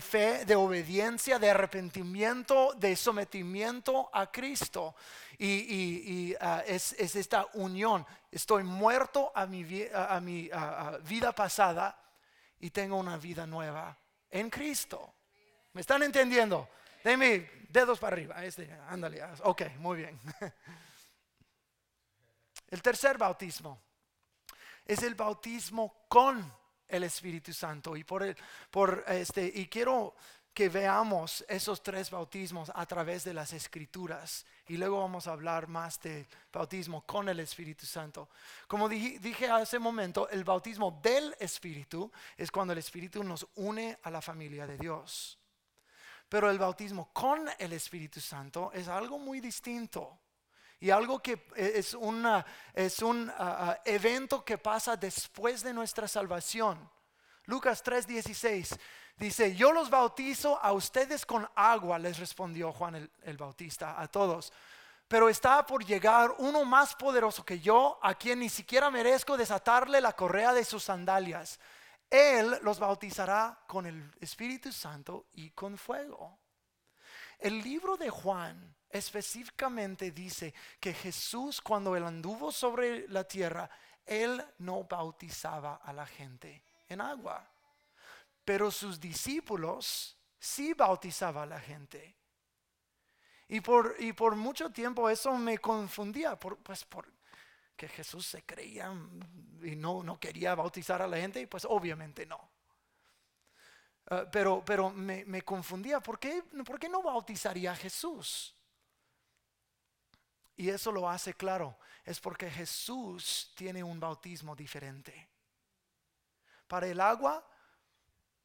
fe, 0.00 0.44
de 0.44 0.54
obediencia, 0.54 1.40
de 1.40 1.50
arrepentimiento, 1.50 2.72
de 2.74 2.94
sometimiento 2.94 4.10
a 4.12 4.30
Cristo. 4.30 4.94
Y, 5.38 6.36
ah, 6.40 6.62
es, 6.66 6.92
esta 6.92 7.48
unión. 7.54 8.06
Estoy 8.30 8.62
muerto 8.62 9.32
a 9.34 9.44
mi 9.44 9.64
vida 9.64 11.32
pasada 11.34 11.98
y 12.60 12.70
tengo 12.70 12.96
una 12.96 13.16
vida 13.16 13.44
nueva 13.44 13.96
en 14.30 14.48
Cristo. 14.50 15.14
¿Me 15.80 15.82
están 15.82 16.02
entendiendo? 16.02 16.68
Deme 17.02 17.48
dedos 17.70 17.98
para 17.98 18.12
arriba. 18.12 18.44
Este, 18.44 18.70
ándale. 18.90 19.24
Ok, 19.44 19.62
muy 19.78 19.96
bien. 19.96 20.20
El 22.68 22.82
tercer 22.82 23.16
bautismo 23.16 23.80
es 24.84 25.02
el 25.02 25.14
bautismo 25.14 26.04
con 26.06 26.52
el 26.86 27.04
Espíritu 27.04 27.54
Santo. 27.54 27.96
Y 27.96 28.04
por, 28.04 28.36
por 28.70 29.04
este, 29.08 29.50
y 29.54 29.68
quiero 29.68 30.14
que 30.52 30.68
veamos 30.68 31.46
esos 31.48 31.82
tres 31.82 32.10
bautismos 32.10 32.70
a 32.74 32.84
través 32.84 33.24
de 33.24 33.32
las 33.32 33.54
escrituras. 33.54 34.44
Y 34.68 34.76
luego 34.76 35.00
vamos 35.00 35.28
a 35.28 35.32
hablar 35.32 35.66
más 35.66 35.98
del 36.02 36.28
bautismo 36.52 37.06
con 37.06 37.26
el 37.30 37.40
Espíritu 37.40 37.86
Santo. 37.86 38.28
Como 38.68 38.86
dije, 38.86 39.18
dije 39.18 39.48
hace 39.48 39.78
momento, 39.78 40.28
el 40.28 40.44
bautismo 40.44 41.00
del 41.02 41.34
Espíritu 41.40 42.12
es 42.36 42.50
cuando 42.50 42.74
el 42.74 42.80
Espíritu 42.80 43.24
nos 43.24 43.46
une 43.54 43.98
a 44.02 44.10
la 44.10 44.20
familia 44.20 44.66
de 44.66 44.76
Dios. 44.76 45.39
Pero 46.30 46.48
el 46.48 46.60
bautismo 46.60 47.10
con 47.12 47.50
el 47.58 47.72
Espíritu 47.72 48.20
Santo 48.20 48.70
es 48.72 48.86
algo 48.86 49.18
muy 49.18 49.40
distinto. 49.40 50.16
Y 50.78 50.88
algo 50.90 51.18
que 51.18 51.48
es, 51.56 51.92
una, 51.92 52.46
es 52.72 53.02
un 53.02 53.28
ah, 53.36 53.56
ah, 53.58 53.80
evento 53.84 54.44
que 54.44 54.56
pasa 54.56 54.96
después 54.96 55.64
de 55.64 55.74
nuestra 55.74 56.06
salvación. 56.06 56.88
Lucas 57.46 57.84
3:16 57.84 58.78
dice, 59.16 59.56
yo 59.56 59.72
los 59.72 59.90
bautizo 59.90 60.56
a 60.62 60.72
ustedes 60.72 61.26
con 61.26 61.46
agua, 61.56 61.98
les 61.98 62.16
respondió 62.20 62.72
Juan 62.72 62.94
el, 62.94 63.10
el 63.24 63.36
Bautista, 63.36 64.00
a 64.00 64.06
todos. 64.06 64.52
Pero 65.08 65.28
está 65.28 65.66
por 65.66 65.84
llegar 65.84 66.32
uno 66.38 66.64
más 66.64 66.94
poderoso 66.94 67.44
que 67.44 67.58
yo, 67.58 67.98
a 68.00 68.14
quien 68.14 68.38
ni 68.38 68.48
siquiera 68.48 68.88
merezco 68.88 69.36
desatarle 69.36 70.00
la 70.00 70.12
correa 70.12 70.52
de 70.52 70.64
sus 70.64 70.84
sandalias. 70.84 71.58
Él 72.10 72.58
los 72.62 72.80
bautizará 72.80 73.56
con 73.68 73.86
el 73.86 74.10
Espíritu 74.20 74.72
Santo 74.72 75.26
y 75.34 75.50
con 75.50 75.78
fuego. 75.78 76.40
El 77.38 77.62
libro 77.62 77.96
de 77.96 78.10
Juan 78.10 78.74
específicamente 78.90 80.10
dice 80.10 80.52
que 80.80 80.92
Jesús 80.92 81.60
cuando 81.60 81.94
él 81.94 82.04
anduvo 82.04 82.50
sobre 82.50 83.06
la 83.08 83.22
tierra, 83.24 83.70
él 84.04 84.44
no 84.58 84.84
bautizaba 84.84 85.76
a 85.76 85.92
la 85.92 86.04
gente 86.04 86.64
en 86.88 87.00
agua, 87.00 87.48
pero 88.44 88.72
sus 88.72 88.98
discípulos 88.98 90.16
sí 90.38 90.74
bautizaban 90.74 91.44
a 91.44 91.54
la 91.54 91.60
gente. 91.60 92.16
Y 93.46 93.60
por, 93.60 93.94
y 93.98 94.12
por 94.12 94.34
mucho 94.34 94.70
tiempo 94.70 95.08
eso 95.08 95.32
me 95.36 95.58
confundía, 95.58 96.36
pues 96.36 96.84
por, 96.84 97.06
que 97.80 97.88
Jesús 97.88 98.26
se 98.26 98.42
creía 98.42 98.92
y 99.62 99.74
no, 99.74 100.02
no 100.02 100.20
quería 100.20 100.54
bautizar 100.54 101.00
a 101.00 101.08
la 101.08 101.16
gente, 101.16 101.46
pues 101.46 101.64
obviamente 101.64 102.26
no. 102.26 102.38
Ah, 104.08 104.26
pero 104.30 104.62
pero 104.62 104.90
me, 104.90 105.40
confundía, 105.40 105.98
¿por 106.00 106.18
qué, 106.18 106.42
¿por 106.66 106.78
qué 106.78 106.90
no 106.90 107.00
bautizaría 107.00 107.72
a 107.72 107.76
Jesús? 107.76 108.54
Y 110.56 110.68
eso 110.68 110.92
lo 110.92 111.08
hace 111.08 111.32
claro, 111.32 111.78
es 112.04 112.20
porque 112.20 112.50
Jesús 112.50 113.50
tiene 113.56 113.82
un 113.82 113.98
bautismo 113.98 114.54
diferente. 114.54 115.30
Para 116.68 116.86
el 116.86 117.00
agua, 117.00 117.42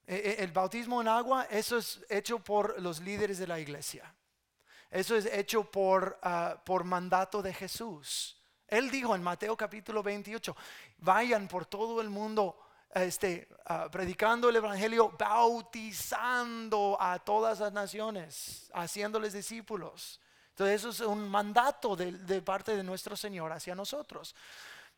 e, 0.07 0.15
e, 0.15 0.43
el 0.45 0.53
bautismo 0.53 1.01
en 1.01 1.09
agua, 1.09 1.43
eso 1.49 1.77
es 1.77 2.05
hecho 2.07 2.39
por 2.39 2.81
los 2.81 3.01
líderes 3.01 3.37
de 3.37 3.47
la 3.47 3.59
iglesia. 3.59 4.15
Eso 4.89 5.17
es 5.17 5.25
hecho 5.25 5.69
por, 5.69 6.17
ah, 6.23 6.63
por 6.65 6.85
mandato 6.85 7.41
de 7.41 7.53
Jesús. 7.53 8.34
Él 8.67 8.89
dijo 8.89 9.15
en 9.15 9.23
Mateo 9.23 9.55
capítulo 9.55 10.01
28, 10.01 10.55
vayan 10.97 11.47
por 11.47 11.65
todo 11.65 12.01
el 12.01 12.09
mundo 12.09 12.57
este, 12.93 13.47
ah, 13.65 13.89
predicando 13.91 14.49
el 14.49 14.55
Evangelio, 14.55 15.13
bautizando 15.17 16.97
a 16.99 17.19
todas 17.19 17.59
las 17.59 17.73
naciones, 17.73 18.71
haciéndoles 18.73 19.33
discípulos. 19.33 20.19
Entonces 20.49 20.79
eso 20.79 20.89
es 20.89 20.99
un 21.01 21.27
mandato 21.29 21.95
de, 21.95 22.13
de 22.13 22.41
parte 22.41 22.75
de 22.75 22.83
nuestro 22.83 23.15
Señor 23.15 23.51
hacia 23.51 23.75
nosotros. 23.75 24.33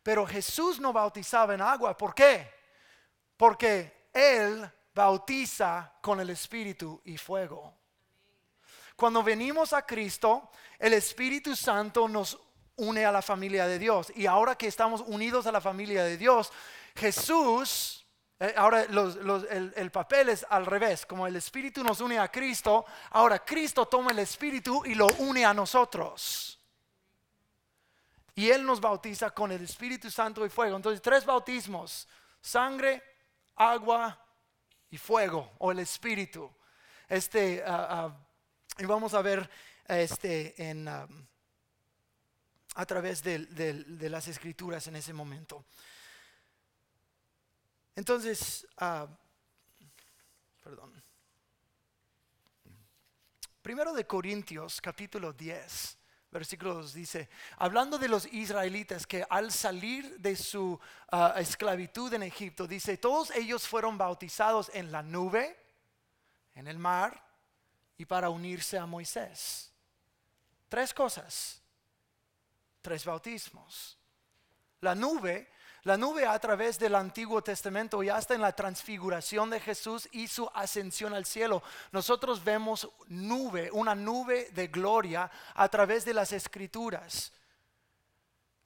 Pero 0.02 0.26
Jesús 0.26 0.78
no 0.80 0.92
bautizaba 0.92 1.54
en 1.54 1.60
agua. 1.60 1.96
¿Por 1.96 2.14
qué? 2.14 2.48
Porque 3.36 4.08
Él 4.12 4.70
bautiza 4.94 5.92
con 6.00 6.20
el 6.20 6.30
Espíritu 6.30 7.00
y 7.04 7.18
fuego. 7.18 7.74
Cuando 8.96 9.22
venimos 9.22 9.72
a 9.72 9.82
Cristo, 9.86 10.50
el 10.78 10.92
Espíritu 10.92 11.54
Santo 11.54 12.08
nos 12.08 12.38
une 12.78 13.04
a 13.04 13.12
la 13.12 13.22
familia 13.22 13.66
de 13.66 13.78
Dios. 13.78 14.12
Y 14.14 14.26
ahora 14.26 14.56
que 14.56 14.66
estamos 14.66 15.02
unidos 15.06 15.46
a 15.46 15.52
la 15.52 15.60
familia 15.60 16.04
de 16.04 16.16
Dios, 16.16 16.52
Jesús, 16.94 18.06
eh, 18.40 18.54
ahora 18.56 18.82
el, 18.82 19.90
papel 19.90 20.30
es 20.30 20.46
al 20.48 20.64
revés, 20.64 21.04
como 21.04 21.26
el 21.26 21.36
Espíritu 21.36 21.82
nos 21.82 22.00
une 22.00 22.18
a 22.18 22.30
Cristo, 22.30 22.86
ahora 23.10 23.44
Cristo 23.44 23.86
toma 23.86 24.12
el 24.12 24.20
Espíritu 24.20 24.82
y 24.84 24.94
lo 24.94 25.08
une 25.18 25.44
a 25.44 25.52
nosotros. 25.52 26.58
Y 28.34 28.50
Él 28.50 28.64
nos 28.64 28.80
bautiza 28.80 29.30
con 29.30 29.50
el 29.50 29.64
Espíritu 29.64 30.10
Santo 30.10 30.46
y 30.46 30.48
fuego. 30.48 30.76
Entonces, 30.76 31.02
tres 31.02 31.24
bautismos, 31.24 32.06
sangre, 32.40 33.02
agua 33.56 34.24
y 34.90 34.98
fuego, 34.98 35.52
o 35.58 35.72
el 35.72 35.80
Espíritu. 35.80 36.48
Este, 37.08 37.64
ah, 37.66 37.88
ah, 37.90 38.16
y 38.78 38.84
vamos 38.84 39.14
a 39.14 39.22
ver 39.22 39.50
este 39.88 40.54
en... 40.62 40.86
Ah, 40.86 41.08
a 42.78 42.86
través 42.86 43.24
de, 43.24 44.08
las 44.08 44.28
escrituras 44.28 44.86
en 44.86 44.94
ese 44.94 45.12
momento. 45.12 45.64
Entonces, 47.96 48.68
ah, 48.76 49.08
perdón. 50.62 51.02
Primero 53.60 53.92
de 53.92 54.06
Corintios, 54.06 54.80
capítulo 54.80 55.32
10, 55.32 55.98
versículos 56.30 56.94
dice, 56.94 57.28
hablando 57.56 57.98
de 57.98 58.06
los 58.06 58.32
israelitas 58.32 59.08
que 59.08 59.26
al 59.28 59.50
salir 59.50 60.16
de 60.20 60.36
su 60.36 60.78
ah, 61.10 61.34
esclavitud 61.38 62.14
en 62.14 62.22
Egipto, 62.22 62.68
dice, 62.68 62.96
todos 62.96 63.32
ellos 63.32 63.66
fueron 63.66 63.98
bautizados 63.98 64.70
en 64.72 64.92
la 64.92 65.02
nube, 65.02 65.58
en 66.54 66.68
el 66.68 66.78
mar 66.78 67.20
y 67.96 68.04
para 68.04 68.30
unirse 68.30 68.78
a 68.78 68.86
Moisés. 68.86 69.72
Tres 70.68 70.94
cosas 70.94 71.60
tres 72.88 73.04
bautismos. 73.04 73.98
La 74.80 74.94
nube, 74.94 75.50
la 75.82 75.98
nube 75.98 76.24
a 76.24 76.38
través 76.38 76.78
del 76.78 76.94
Antiguo 76.94 77.42
Testamento 77.42 78.02
y 78.02 78.08
hasta 78.08 78.34
en 78.34 78.40
la 78.40 78.56
transfiguración 78.56 79.50
de 79.50 79.60
Jesús 79.60 80.08
y 80.10 80.26
su 80.26 80.50
ascensión 80.54 81.12
al 81.12 81.26
cielo, 81.26 81.62
nosotros 81.92 82.42
vemos 82.42 82.88
nube, 83.08 83.68
una 83.72 83.94
nube 83.94 84.48
de 84.52 84.68
gloria 84.68 85.30
a 85.54 85.68
través 85.68 86.06
de 86.06 86.14
las 86.14 86.32
escrituras. 86.32 87.34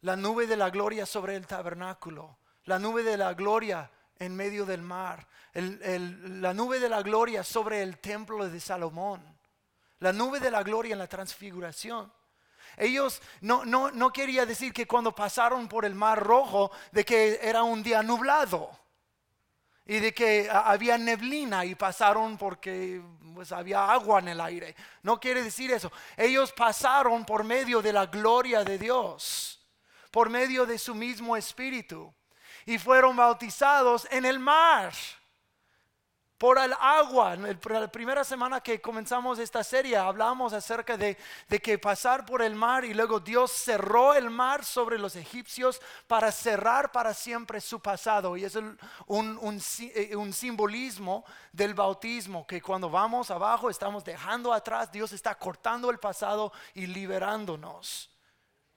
La 0.02 0.14
nube 0.14 0.46
de 0.46 0.56
la 0.56 0.70
gloria 0.70 1.04
sobre 1.04 1.34
el 1.34 1.48
tabernáculo, 1.48 2.38
la 2.66 2.78
nube 2.78 3.02
de 3.02 3.16
la 3.16 3.34
gloria 3.34 3.90
en 4.20 4.36
medio 4.36 4.64
del 4.64 4.82
mar, 4.82 5.26
la 5.52 6.54
nube 6.54 6.78
de 6.78 6.88
la 6.88 7.02
gloria 7.02 7.42
sobre 7.42 7.82
el 7.82 7.98
templo 7.98 8.48
de 8.48 8.60
Salomón 8.60 9.20
la 10.02 10.12
nube 10.12 10.40
de 10.40 10.50
la 10.50 10.64
gloria 10.64 10.94
en 10.94 10.98
la 10.98 11.06
transfiguración. 11.06 12.12
Ellos 12.76 13.20
no, 13.40 13.64
no, 13.64 13.90
no 13.90 14.12
quería 14.12 14.46
decir 14.46 14.72
que 14.72 14.86
cuando 14.86 15.14
pasaron 15.14 15.68
por 15.68 15.84
el 15.84 15.94
mar 15.94 16.22
rojo, 16.22 16.70
de 16.90 17.04
que 17.04 17.38
era 17.42 17.62
un 17.62 17.82
día 17.82 18.02
nublado 18.02 18.70
y 19.84 19.98
de 19.98 20.14
que 20.14 20.48
había 20.50 20.96
neblina 20.96 21.64
y 21.64 21.74
pasaron 21.74 22.38
porque 22.38 23.02
pues, 23.34 23.52
había 23.52 23.90
agua 23.90 24.20
en 24.20 24.28
el 24.28 24.40
aire. 24.40 24.74
No 25.02 25.18
quiere 25.18 25.42
decir 25.42 25.72
eso. 25.72 25.90
Ellos 26.16 26.52
pasaron 26.52 27.24
por 27.24 27.44
medio 27.44 27.82
de 27.82 27.92
la 27.92 28.06
gloria 28.06 28.64
de 28.64 28.78
Dios, 28.78 29.60
por 30.10 30.30
medio 30.30 30.66
de 30.66 30.78
su 30.78 30.94
mismo 30.94 31.36
espíritu 31.36 32.12
y 32.66 32.78
fueron 32.78 33.16
bautizados 33.16 34.06
en 34.10 34.24
el 34.24 34.38
mar 34.38 34.92
por 36.42 36.58
el 36.58 36.74
agua. 36.80 37.34
En 37.34 37.60
la 37.62 37.86
primera 37.86 38.24
semana 38.24 38.60
que 38.60 38.80
comenzamos 38.80 39.38
esta 39.38 39.62
serie 39.62 39.96
hablamos 39.96 40.52
acerca 40.52 40.96
de, 40.96 41.16
que 41.62 41.78
pasar 41.78 42.26
por 42.26 42.42
el 42.42 42.56
mar 42.56 42.84
y 42.84 42.92
luego 42.92 43.20
Dios 43.20 43.52
cerró 43.52 44.12
el 44.12 44.28
mar 44.28 44.64
sobre 44.64 44.98
los 44.98 45.14
egipcios 45.14 45.80
para 46.08 46.32
cerrar 46.32 46.90
para 46.90 47.14
siempre 47.14 47.60
su 47.60 47.78
pasado. 47.78 48.36
Y 48.36 48.42
es 48.42 48.56
un, 48.56 48.76
eh, 49.94 50.16
un 50.16 50.32
simbolismo 50.32 51.24
del 51.52 51.74
bautismo, 51.74 52.44
que 52.44 52.60
cuando 52.60 52.90
vamos 52.90 53.30
abajo 53.30 53.70
estamos 53.70 54.02
dejando 54.04 54.52
atrás, 54.52 54.90
Dios 54.90 55.12
está 55.12 55.36
cortando 55.36 55.90
el 55.90 56.00
pasado 56.00 56.52
y 56.74 56.86
liberándonos. 56.86 58.10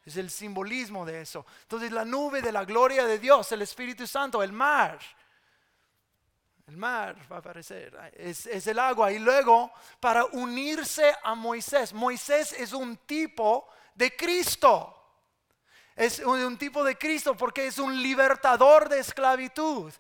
Es 0.03 0.17
el 0.17 0.29
simbolismo 0.29 1.03
de 1.03 1.21
eso. 1.21 1.47
Entonces 1.63 1.91
la 1.91 2.05
nube 2.05 2.43
de 2.43 2.51
la 2.51 2.63
gloria 2.63 3.05
de 3.07 3.17
Dios, 3.17 3.51
el 3.51 3.63
Espíritu 3.63 4.05
Santo, 4.05 4.43
el 4.43 4.51
mar 4.51 4.99
el 6.67 6.77
mar 6.77 7.15
va 7.31 7.35
a 7.35 7.39
aparecer, 7.39 7.95
es, 8.13 8.45
el 8.45 8.79
agua. 8.79 9.11
Y 9.11 9.19
luego, 9.19 9.71
para 9.99 10.25
unirse 10.25 11.13
a 11.23 11.35
Moisés, 11.35 11.93
Moisés 11.93 12.53
es 12.53 12.73
un 12.73 12.97
tipo 12.97 13.67
de 13.93 14.15
Cristo. 14.15 14.91
Es 15.95 16.19
un, 16.19 16.57
tipo 16.57 16.83
de 16.83 16.97
Cristo 16.97 17.37
porque 17.37 17.67
es 17.67 17.77
un 17.77 18.01
libertador 18.01 18.89
de 18.89 18.99
esclavitud. 18.99 19.93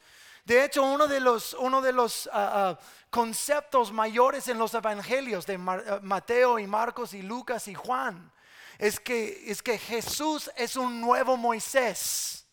De 0.43 0.65
hecho, 0.65 0.83
uno 0.83 1.07
de 1.07 1.19
los, 1.19 1.53
uno 1.53 1.81
de 1.81 1.93
los 1.93 2.29
ah, 2.33 2.77
conceptos 3.09 3.91
mayores 3.91 4.47
en 4.47 4.57
los 4.57 4.73
evangelios 4.73 5.45
de 5.45 5.55
ah, 5.55 5.99
Mateo 6.01 6.59
y 6.59 6.67
Marcos 6.67 7.13
y 7.13 7.21
Lucas 7.21 7.67
y 7.67 7.75
Juan 7.75 8.31
es 8.77 8.99
que, 8.99 9.49
es 9.49 9.61
que 9.61 9.77
Jesús 9.77 10.51
es 10.55 10.75
un 10.75 10.99
nuevo 10.99 11.37
Moisés. 11.37 12.44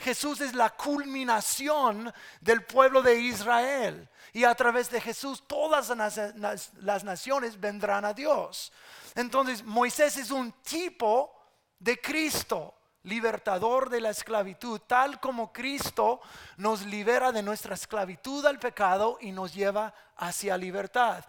Jesús 0.00 0.40
es 0.40 0.54
la 0.54 0.70
culminación 0.70 2.12
del 2.40 2.64
pueblo 2.64 3.02
de 3.02 3.20
Israel. 3.20 4.08
Y 4.32 4.44
a 4.44 4.54
través 4.54 4.90
de 4.90 5.00
Jesús 5.00 5.46
todas 5.46 5.90
las 5.90 7.04
naciones 7.04 7.60
vendrán 7.60 8.04
a 8.04 8.14
Dios. 8.14 8.72
Entonces 9.14 9.62
Moisés 9.64 10.16
es 10.16 10.30
un 10.30 10.52
tipo 10.62 11.34
de 11.78 12.00
Cristo, 12.00 12.74
libertador 13.02 13.88
de 13.88 14.00
la 14.00 14.10
esclavitud, 14.10 14.80
tal 14.86 15.20
como 15.20 15.52
Cristo 15.52 16.20
nos 16.56 16.84
libera 16.84 17.32
de 17.32 17.42
nuestra 17.42 17.74
esclavitud 17.74 18.44
al 18.46 18.58
pecado 18.58 19.18
y 19.20 19.32
nos 19.32 19.54
lleva 19.54 19.92
hacia 20.16 20.56
libertad. 20.56 21.24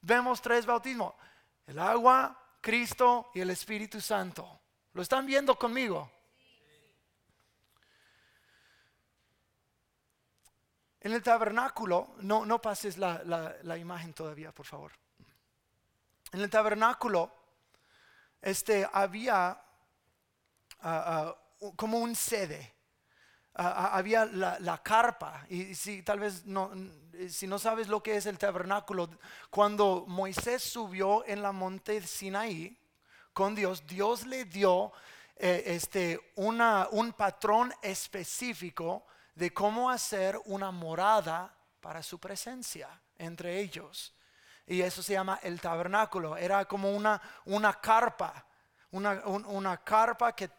Vemos 0.00 0.42
tres 0.42 0.66
bautismos, 0.66 1.14
el 1.66 1.78
agua, 1.78 2.38
Cristo 2.60 3.30
y 3.34 3.40
el 3.40 3.50
Espíritu 3.50 4.00
Santo. 4.00 4.60
¿Lo 4.92 5.02
están 5.02 5.24
viendo 5.24 5.56
conmigo? 5.56 6.10
En 11.04 11.12
el 11.12 11.20
tabernáculo, 11.20 12.14
no, 12.18 12.46
no 12.46 12.60
pases 12.60 12.96
la, 12.96 13.76
imagen 13.76 14.12
todavía, 14.14 14.52
por 14.52 14.66
favor. 14.66 14.92
En 16.30 16.40
el 16.40 16.48
tabernáculo 16.48 17.28
este, 18.40 18.88
había 18.92 19.48
ah, 19.50 19.64
ah, 20.80 21.36
como 21.74 21.98
un 21.98 22.14
sede. 22.14 22.72
Ah, 23.56 23.90
había 23.96 24.26
la, 24.26 24.80
carpa. 24.84 25.44
Y 25.48 25.74
si 25.74 26.04
tal 26.04 26.20
vez 26.20 26.46
no, 26.46 26.70
si 27.28 27.48
no 27.48 27.58
sabes 27.58 27.88
lo 27.88 28.00
que 28.00 28.16
es 28.16 28.26
el 28.26 28.38
tabernáculo, 28.38 29.10
cuando 29.50 30.04
Moisés 30.06 30.62
subió 30.62 31.26
en 31.26 31.42
la 31.42 31.50
monte 31.50 32.00
Sinaí 32.06 32.78
con 33.32 33.56
Dios, 33.56 33.84
Dios 33.88 34.24
le 34.24 34.44
dio 34.44 34.92
eh, 35.34 35.64
este, 35.66 36.32
una, 36.36 36.86
un 36.92 37.12
patrón 37.12 37.74
específico 37.82 39.04
de 39.34 39.52
cómo 39.52 39.90
hacer 39.90 40.38
una 40.44 40.70
morada 40.70 41.54
para 41.80 42.02
su 42.02 42.18
presencia 42.18 42.88
entre 43.18 43.60
ellos. 43.60 44.14
Y 44.66 44.82
eso 44.82 45.02
se 45.02 45.14
llama 45.14 45.40
el 45.42 45.60
tabernáculo. 45.60 46.36
Era 46.36 46.64
como 46.64 46.90
una, 46.92 47.20
una 47.46 47.74
carpa, 47.80 48.46
una, 48.92 49.22
una 49.26 49.78
carpa 49.78 50.34
que, 50.34 50.50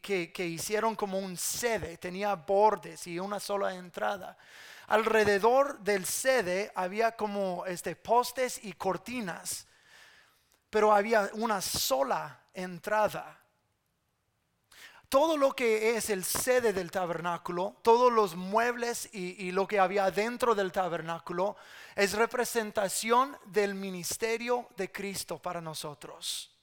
que, 0.00 0.32
que, 0.32 0.46
hicieron 0.46 0.94
como 0.94 1.18
un 1.18 1.36
sede, 1.36 1.98
tenía 1.98 2.34
bordes 2.34 3.06
y 3.06 3.18
una 3.18 3.40
sola 3.40 3.74
entrada. 3.74 4.36
Alrededor 4.86 5.78
del 5.80 6.06
sede 6.06 6.72
había 6.74 7.16
como 7.16 7.64
este, 7.66 7.94
postes 7.96 8.64
y 8.64 8.72
cortinas, 8.72 9.66
pero 10.68 10.92
había 10.92 11.30
una 11.34 11.60
sola 11.60 12.40
entrada 12.54 13.39
todo 15.10 15.36
lo 15.36 15.56
que 15.56 15.96
es 15.96 16.08
el 16.08 16.22
sede 16.22 16.72
del 16.72 16.92
tabernáculo, 16.92 17.74
todos 17.82 18.12
los 18.12 18.36
muebles 18.36 19.12
y, 19.12 19.50
lo 19.50 19.66
que 19.66 19.80
había 19.80 20.08
dentro 20.12 20.54
del 20.54 20.70
tabernáculo, 20.70 21.56
es 21.96 22.12
representación 22.12 23.36
del 23.46 23.74
ministerio 23.74 24.68
de 24.76 24.92
Cristo 24.92 25.36
para 25.36 25.60
nosotros. 25.60 26.56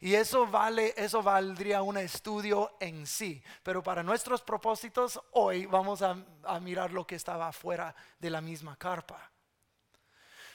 Y 0.00 0.16
eso 0.16 0.48
vale, 0.48 0.92
eso 0.96 1.22
valdría 1.22 1.82
un 1.82 1.98
estudio 1.98 2.76
en 2.80 3.06
sí. 3.06 3.40
Pero 3.62 3.80
para 3.80 4.02
nuestros 4.02 4.42
propósitos, 4.42 5.20
hoy 5.30 5.64
vamos 5.66 6.02
a, 6.02 6.16
a 6.42 6.58
mirar 6.58 6.92
lo 6.92 7.06
que 7.06 7.14
estaba 7.14 7.46
afuera 7.46 7.94
de 8.18 8.28
la 8.28 8.40
misma 8.40 8.76
carpa. 8.76 9.30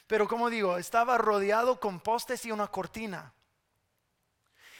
Pero 0.06 0.28
como 0.28 0.50
digo, 0.50 0.76
estaba 0.76 1.16
rodeado 1.16 1.80
con 1.80 2.00
postes 2.00 2.44
y 2.44 2.52
una 2.52 2.66
cortina. 2.66 3.32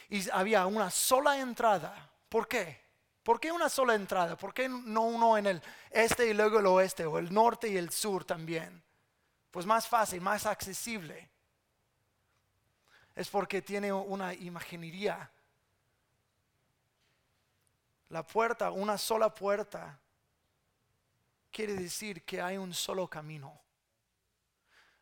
Y 0.09 0.29
había 0.29 0.67
una 0.67 0.91
sola 0.91 1.39
entrada 1.39 2.08
¿Por 2.29 2.47
qué? 2.47 2.89
¿Por 3.23 3.39
qué 3.39 3.51
una 3.51 3.69
sola 3.69 3.95
entrada? 3.95 4.37
¿Por 4.37 4.53
qué 4.53 4.69
no 4.69 5.01
uno 5.01 5.37
en 5.37 5.47
el 5.47 5.61
este 5.89 6.27
y 6.27 6.33
luego 6.33 6.59
el 6.59 6.67
oeste 6.67 7.05
o 7.05 7.17
el 7.17 7.33
norte 7.33 7.67
y 7.67 7.77
el 7.77 7.89
sur 7.89 8.23
también? 8.23 8.81
Pues 9.51 9.65
más 9.65 9.87
fácil, 9.87 10.21
más 10.21 10.45
accesible. 10.45 11.29
Es 13.15 13.29
porque 13.29 13.61
tiene 13.61 13.91
una 13.91 14.33
imaginería. 14.33 15.29
La 18.09 18.25
puerta, 18.25 18.71
una 18.71 18.97
sola 18.97 19.33
puerta, 19.33 19.99
quiere 21.51 21.73
decir 21.73 22.23
que 22.23 22.41
hay 22.41 22.57
un 22.57 22.73
solo 22.73 23.07
camino. 23.07 23.59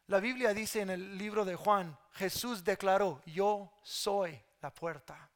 La 0.07 0.19
Biblia 0.19 0.53
dice 0.53 0.81
en 0.81 0.89
el 0.89 1.17
libro 1.17 1.45
de 1.45 1.55
Juan, 1.55 1.97
Jesús 2.13 2.63
declaró, 2.63 3.21
yo 3.25 3.71
soy 3.83 4.41
la 4.61 4.73
puerta. 4.73 5.29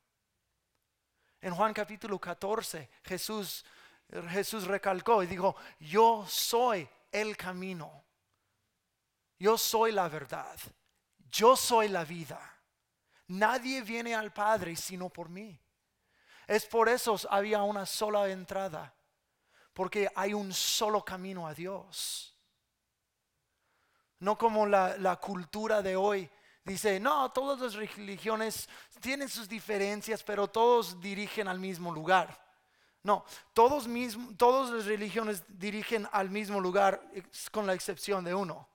En 1.42 1.56
Juan 1.56 1.74
capítulo 1.74 2.20
14, 2.20 2.88
Jesús, 3.04 3.66
Jesús 4.30 4.66
recalcó 4.66 5.24
y 5.24 5.28
dijo, 5.28 5.56
yo 5.80 6.24
soy 6.28 6.88
el 7.12 7.36
camino, 7.36 8.04
yo 9.40 9.58
soy 9.58 9.92
la 9.92 10.08
verdad, 10.08 10.56
yo 11.32 11.56
soy 11.56 11.88
la 11.88 12.06
vida. 12.06 12.40
Nadie 13.28 13.82
viene 13.82 14.14
al 14.14 14.32
Padre 14.32 14.76
sino 14.76 15.10
por 15.10 15.30
mí. 15.30 15.60
Es 16.46 16.66
por 16.68 16.88
eso 16.90 17.16
había 17.30 17.64
una 17.64 17.88
sola 17.88 18.30
entrada, 18.30 18.94
porque 19.74 20.12
hay 20.16 20.36
un 20.36 20.54
solo 20.54 21.04
camino 21.04 21.48
a 21.48 21.56
Dios. 21.56 22.38
No 24.20 24.38
como 24.38 24.68
la, 24.68 24.96
la 24.98 25.16
cultura 25.16 25.82
de 25.82 25.96
hoy 25.96 26.30
dice, 26.64 27.00
no, 27.00 27.32
todas 27.32 27.60
las 27.60 27.74
religiones 27.74 28.70
tienen 29.00 29.30
sus 29.30 29.48
diferencias, 29.48 30.24
pero 30.24 30.48
todos 30.48 31.00
dirigen 31.02 31.48
al 31.48 31.60
mismo 31.60 31.92
lugar. 31.92 32.40
No, 33.04 33.26
todos 33.54 33.88
todas 34.38 34.70
las 34.70 34.86
religiones 34.86 35.44
dirigen 35.48 36.08
al 36.12 36.30
mismo 36.30 36.60
lugar 36.60 37.02
con 37.52 37.66
la 37.66 37.74
excepción 37.74 38.24
de 38.24 38.36
uno. 38.36 38.68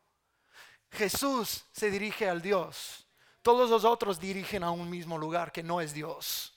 Jesús 0.91 1.65
se 1.73 1.91
dirige 1.91 2.29
al 2.29 2.43
Dios. 2.43 3.07
Todos 3.43 3.71
los 3.71 3.85
otros 3.85 4.19
dirigen 4.19 4.65
a 4.65 4.73
un 4.73 4.91
mismo 4.91 5.17
lugar 5.17 5.53
que 5.53 5.63
no 5.63 5.81
es 5.81 5.93
Dios. 5.93 6.53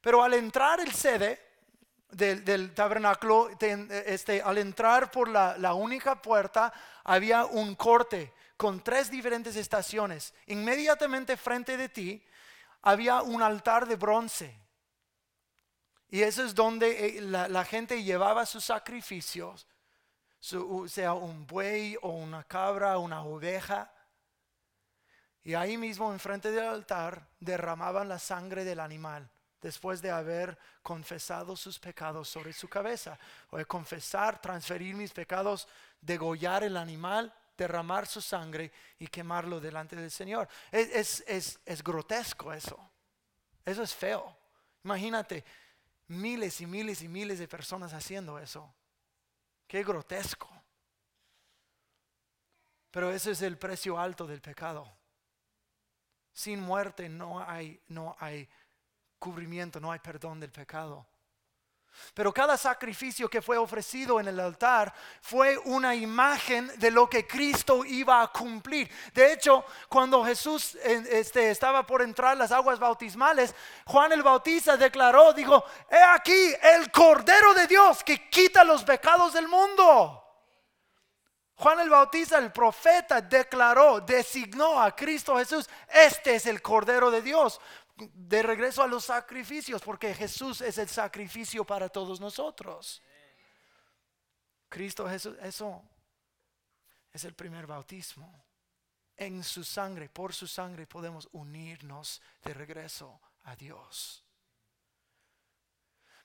Pero 0.00 0.22
al 0.22 0.32
entrar 0.32 0.80
el 0.80 0.92
sede 0.92 1.40
del, 2.08 2.72
tabernáculo, 2.74 3.50
este, 3.60 4.40
al 4.40 4.56
entrar 4.58 5.10
por 5.10 5.28
la, 5.28 5.58
la 5.58 5.74
única 5.74 6.20
puerta, 6.20 6.72
había 7.04 7.44
un 7.44 7.74
corte 7.74 8.32
con 8.56 8.82
tres 8.82 9.10
diferentes 9.10 9.56
estaciones. 9.56 10.34
Inmediatamente 10.46 11.36
frente 11.36 11.76
de 11.76 11.88
ti 11.88 12.24
había 12.82 13.22
un 13.22 13.42
altar 13.42 13.86
de 13.86 13.96
bronce. 13.96 14.60
Y 16.08 16.22
eso 16.22 16.44
es 16.44 16.54
donde 16.54 17.18
eh, 17.18 17.20
la, 17.20 17.64
gente 17.64 18.04
llevaba 18.04 18.46
sus 18.46 18.64
sacrificios, 18.64 19.66
sea 20.86 21.14
un 21.14 21.46
buey 21.46 21.96
o 22.02 22.10
una 22.10 22.44
cabra, 22.44 22.98
una 22.98 23.24
oveja. 23.24 23.92
Y 25.42 25.54
ahí 25.54 25.76
mismo, 25.76 26.12
enfrente 26.12 26.50
del 26.50 26.66
altar, 26.66 27.26
derramaban 27.40 28.08
la 28.08 28.18
sangre 28.18 28.64
del 28.64 28.80
animal 28.80 29.28
después 29.60 30.02
de 30.02 30.10
haber 30.10 30.58
confesado 30.82 31.56
sus 31.56 31.78
pecados 31.78 32.28
sobre 32.28 32.52
su 32.52 32.68
cabeza. 32.68 33.18
O 33.50 33.56
de 33.56 33.64
confesar, 33.64 34.40
transferir 34.40 34.94
mis 34.94 35.12
pecados, 35.12 35.66
degollar 36.00 36.62
el 36.62 36.76
animal, 36.76 37.34
derramar 37.56 38.06
su 38.06 38.20
sangre 38.20 38.72
y 38.98 39.06
quemarlo 39.06 39.60
delante 39.60 39.96
del 39.96 40.10
Señor. 40.10 40.48
Es, 40.70 41.24
es 41.26 41.84
grotesco 41.84 42.52
eso. 42.52 42.78
Eso 43.64 43.82
es 43.82 43.94
feo. 43.94 44.36
Imagínate 44.82 45.44
miles 46.08 46.60
y 46.60 46.66
miles 46.66 47.02
y 47.02 47.08
miles 47.08 47.38
de 47.38 47.48
personas 47.48 47.92
haciendo 47.92 48.38
eso. 48.38 48.74
Qué 49.66 49.82
grotesco. 49.82 50.50
Pero 52.90 53.10
ese 53.10 53.32
es 53.32 53.42
el 53.42 53.58
precio 53.58 53.98
alto 53.98 54.26
del 54.26 54.40
pecado. 54.40 54.86
Sin 56.32 56.60
muerte 56.60 57.08
no 57.08 57.40
hay, 57.40 57.80
no 57.88 58.14
hay 58.18 58.48
cubrimiento, 59.18 59.80
no 59.80 59.90
hay 59.90 59.98
perdón 60.00 60.38
del 60.38 60.52
pecado. 60.52 61.06
Pero 62.14 62.32
cada 62.32 62.56
sacrificio 62.56 63.28
que 63.28 63.42
fue 63.42 63.56
ofrecido 63.56 64.20
en 64.20 64.28
el 64.28 64.38
altar 64.38 64.92
fue 65.20 65.58
una 65.58 65.94
imagen 65.94 66.70
de 66.78 66.90
lo 66.90 67.08
que 67.08 67.26
Cristo 67.26 67.84
iba 67.84 68.22
a 68.22 68.28
cumplir. 68.28 68.90
De 69.12 69.32
hecho, 69.32 69.64
cuando 69.88 70.24
Jesús 70.24 70.76
este, 70.76 71.50
estaba 71.50 71.86
por 71.86 72.02
entrar 72.02 72.36
las 72.36 72.52
aguas 72.52 72.78
bautismales, 72.78 73.54
Juan 73.86 74.12
el 74.12 74.22
Bautista 74.22 74.76
declaró, 74.76 75.32
dijo, 75.32 75.64
he 75.90 76.02
aquí 76.02 76.54
el 76.62 76.90
Cordero 76.90 77.54
de 77.54 77.66
Dios 77.66 78.04
que 78.04 78.28
quita 78.28 78.64
los 78.64 78.84
pecados 78.84 79.32
del 79.32 79.48
mundo. 79.48 80.20
Juan 81.56 81.78
el 81.80 81.88
Bautista, 81.88 82.38
el 82.38 82.50
profeta, 82.50 83.20
declaró, 83.20 84.00
designó 84.00 84.80
a 84.80 84.94
Cristo 84.94 85.36
Jesús, 85.36 85.68
este 85.88 86.34
es 86.34 86.46
el 86.46 86.60
Cordero 86.60 87.10
de 87.10 87.22
Dios 87.22 87.60
de 87.96 88.42
regreso 88.42 88.82
a 88.82 88.86
los 88.86 89.04
sacrificios, 89.04 89.80
porque 89.82 90.14
Jesús 90.14 90.60
es 90.60 90.78
el 90.78 90.88
sacrificio 90.88 91.64
para 91.64 91.88
todos 91.88 92.20
nosotros. 92.20 93.02
Cristo 94.68 95.08
Jesús, 95.08 95.36
eso 95.40 95.82
es 97.12 97.24
el 97.24 97.34
primer 97.34 97.66
bautismo. 97.66 98.44
En 99.16 99.44
su 99.44 99.62
sangre, 99.62 100.08
por 100.08 100.34
su 100.34 100.48
sangre 100.48 100.88
podemos 100.88 101.28
unirnos 101.32 102.20
de 102.42 102.52
regreso 102.52 103.20
a 103.44 103.54
Dios. 103.54 104.24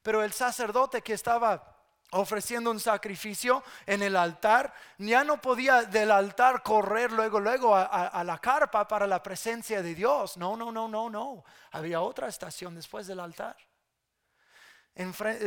Pero 0.02 0.24
el 0.24 0.34
sacerdote 0.34 1.04
que 1.04 1.14
estaba 1.14 1.79
ofreciendo 2.12 2.72
un 2.72 2.80
sacrificio 2.80 3.64
en 3.86 4.02
el 4.02 4.16
altar, 4.16 4.74
ya 4.98 5.24
no 5.24 5.40
podía 5.40 5.84
del 5.84 6.12
altar 6.12 6.64
correr 6.64 7.12
luego, 7.12 7.40
luego 7.40 7.76
a, 7.76 8.24
la 8.24 8.40
carpa 8.40 8.88
para 8.88 9.06
la 9.06 9.22
presencia 9.22 9.82
de 9.82 9.94
Dios. 9.94 10.38
No, 10.38 10.56
no, 10.56 10.72
no, 10.72 10.88
no, 10.88 11.10
no. 11.10 11.44
Había 11.72 12.02
otra 12.02 12.28
estación 12.28 12.76
después 12.76 13.08
del 13.08 13.20
altar. 13.20 13.56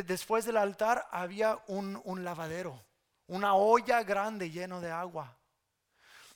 después 0.06 0.44
del 0.44 0.56
altar 0.56 1.06
había 1.10 1.58
un, 1.66 2.00
un 2.04 2.24
lavadero, 2.24 2.80
una 3.26 3.54
olla 3.54 4.02
grande 4.02 4.50
lleno 4.50 4.80
de 4.80 4.90
agua, 4.90 5.36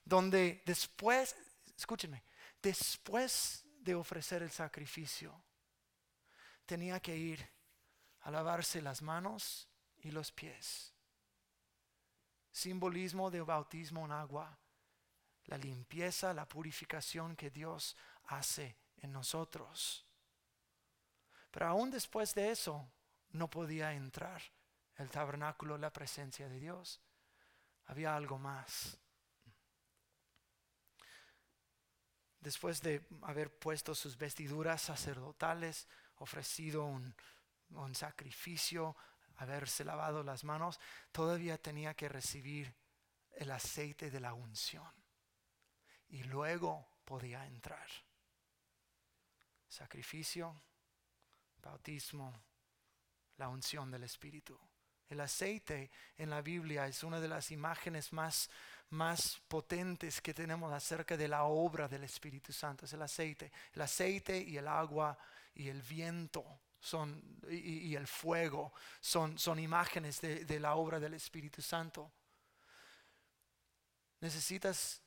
donde 0.04 0.62
después, 0.66 1.36
escúchenme, 1.76 2.22
después 2.60 3.64
de 3.80 3.94
ofrecer 3.94 4.42
el 4.42 4.50
sacrificio, 4.50 5.40
tenía 6.64 6.98
que 6.98 7.16
ir 7.16 7.48
a 8.22 8.30
lavarse 8.32 8.82
las 8.82 9.02
manos 9.02 9.68
y 10.06 10.12
los 10.12 10.30
pies. 10.30 10.94
Simbolismo 12.52 13.30
de 13.30 13.42
bautismo 13.42 14.04
en 14.04 14.12
agua, 14.12 14.56
la 15.46 15.58
limpieza, 15.58 16.32
la 16.32 16.48
purificación 16.48 17.34
que 17.34 17.50
Dios 17.50 17.96
hace 18.26 18.76
en 18.98 19.12
nosotros. 19.12 20.06
Pero 21.50 21.66
aún 21.66 21.90
después 21.90 22.34
de 22.34 22.50
eso 22.50 22.88
no 23.30 23.50
podía 23.50 23.92
entrar 23.92 24.40
el 24.96 25.10
tabernáculo, 25.10 25.76
la 25.76 25.92
presencia 25.92 26.48
de 26.48 26.60
Dios. 26.60 27.00
Había 27.86 28.14
algo 28.14 28.38
más. 28.38 28.96
Después 32.38 32.80
de 32.80 33.04
haber 33.22 33.58
puesto 33.58 33.94
sus 33.94 34.16
vestiduras 34.16 34.82
sacerdotales, 34.82 35.88
ofrecido 36.16 36.84
un, 36.84 37.14
un 37.70 37.94
sacrificio, 37.94 38.96
haberse 39.36 39.84
lavado 39.84 40.22
las 40.22 40.44
manos, 40.44 40.80
todavía 41.12 41.58
tenía 41.58 41.94
que 41.94 42.08
recibir 42.08 42.74
el 43.32 43.50
aceite 43.50 44.10
de 44.10 44.20
la 44.20 44.34
unción. 44.34 44.90
Y 46.08 46.22
luego 46.24 46.86
podía 47.04 47.46
entrar. 47.46 47.88
Sacrificio, 49.68 50.62
bautismo, 51.62 52.32
la 53.36 53.48
unción 53.48 53.90
del 53.90 54.04
Espíritu. 54.04 54.58
El 55.08 55.20
aceite 55.20 55.90
en 56.16 56.30
la 56.30 56.40
Biblia 56.40 56.86
es 56.86 57.02
una 57.02 57.20
de 57.20 57.28
las 57.28 57.50
imágenes 57.50 58.12
más, 58.12 58.50
más 58.90 59.40
potentes 59.46 60.20
que 60.20 60.34
tenemos 60.34 60.72
acerca 60.72 61.16
de 61.16 61.28
la 61.28 61.44
obra 61.44 61.86
del 61.86 62.04
Espíritu 62.04 62.52
Santo. 62.52 62.86
Es 62.86 62.92
el 62.92 63.02
aceite. 63.02 63.52
El 63.72 63.82
aceite 63.82 64.38
y 64.38 64.56
el 64.56 64.66
agua 64.66 65.16
y 65.54 65.68
el 65.68 65.82
viento 65.82 66.44
son, 66.86 67.20
y, 67.50 67.96
el 67.96 68.06
fuego 68.06 68.72
son, 69.00 69.36
son 69.38 69.58
imágenes 69.58 70.20
de, 70.20 70.44
de 70.44 70.60
la 70.60 70.76
obra 70.76 71.00
del 71.00 71.14
Espíritu 71.14 71.60
Santo. 71.60 72.12
Necesitas 74.20 75.02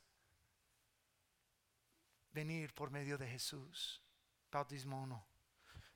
venir 2.32 2.74
por 2.74 2.90
medio 2.90 3.16
de 3.16 3.26
Jesús. 3.26 4.02
Bautismo 4.52 5.02
1. 5.02 5.26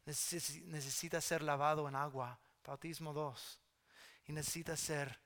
Necesitas 0.06 1.22
ser 1.22 1.42
lavado 1.42 1.86
en 1.86 1.96
agua. 1.96 2.38
Bautismo 2.64 3.12
2. 3.12 3.60
Y 4.28 4.32
necesitas 4.32 4.80
ser 4.80 5.20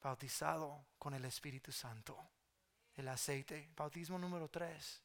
bautizado 0.00 0.86
con 0.98 1.14
el 1.14 1.24
Espíritu 1.24 1.72
Santo. 1.72 2.16
El 2.94 3.08
aceite. 3.08 3.70
Bautismo 3.74 4.18
número 4.18 4.48
3. 4.48 5.02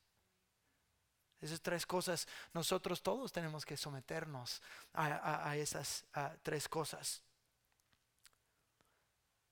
Esas 1.46 1.62
tres 1.62 1.86
cosas, 1.86 2.28
nosotros 2.54 3.02
todos 3.02 3.32
tenemos 3.32 3.66
que 3.66 3.78
someternos 3.78 4.62
a, 4.94 5.56
esas 5.56 6.06
tres 6.42 6.68
cosas. 6.68 7.22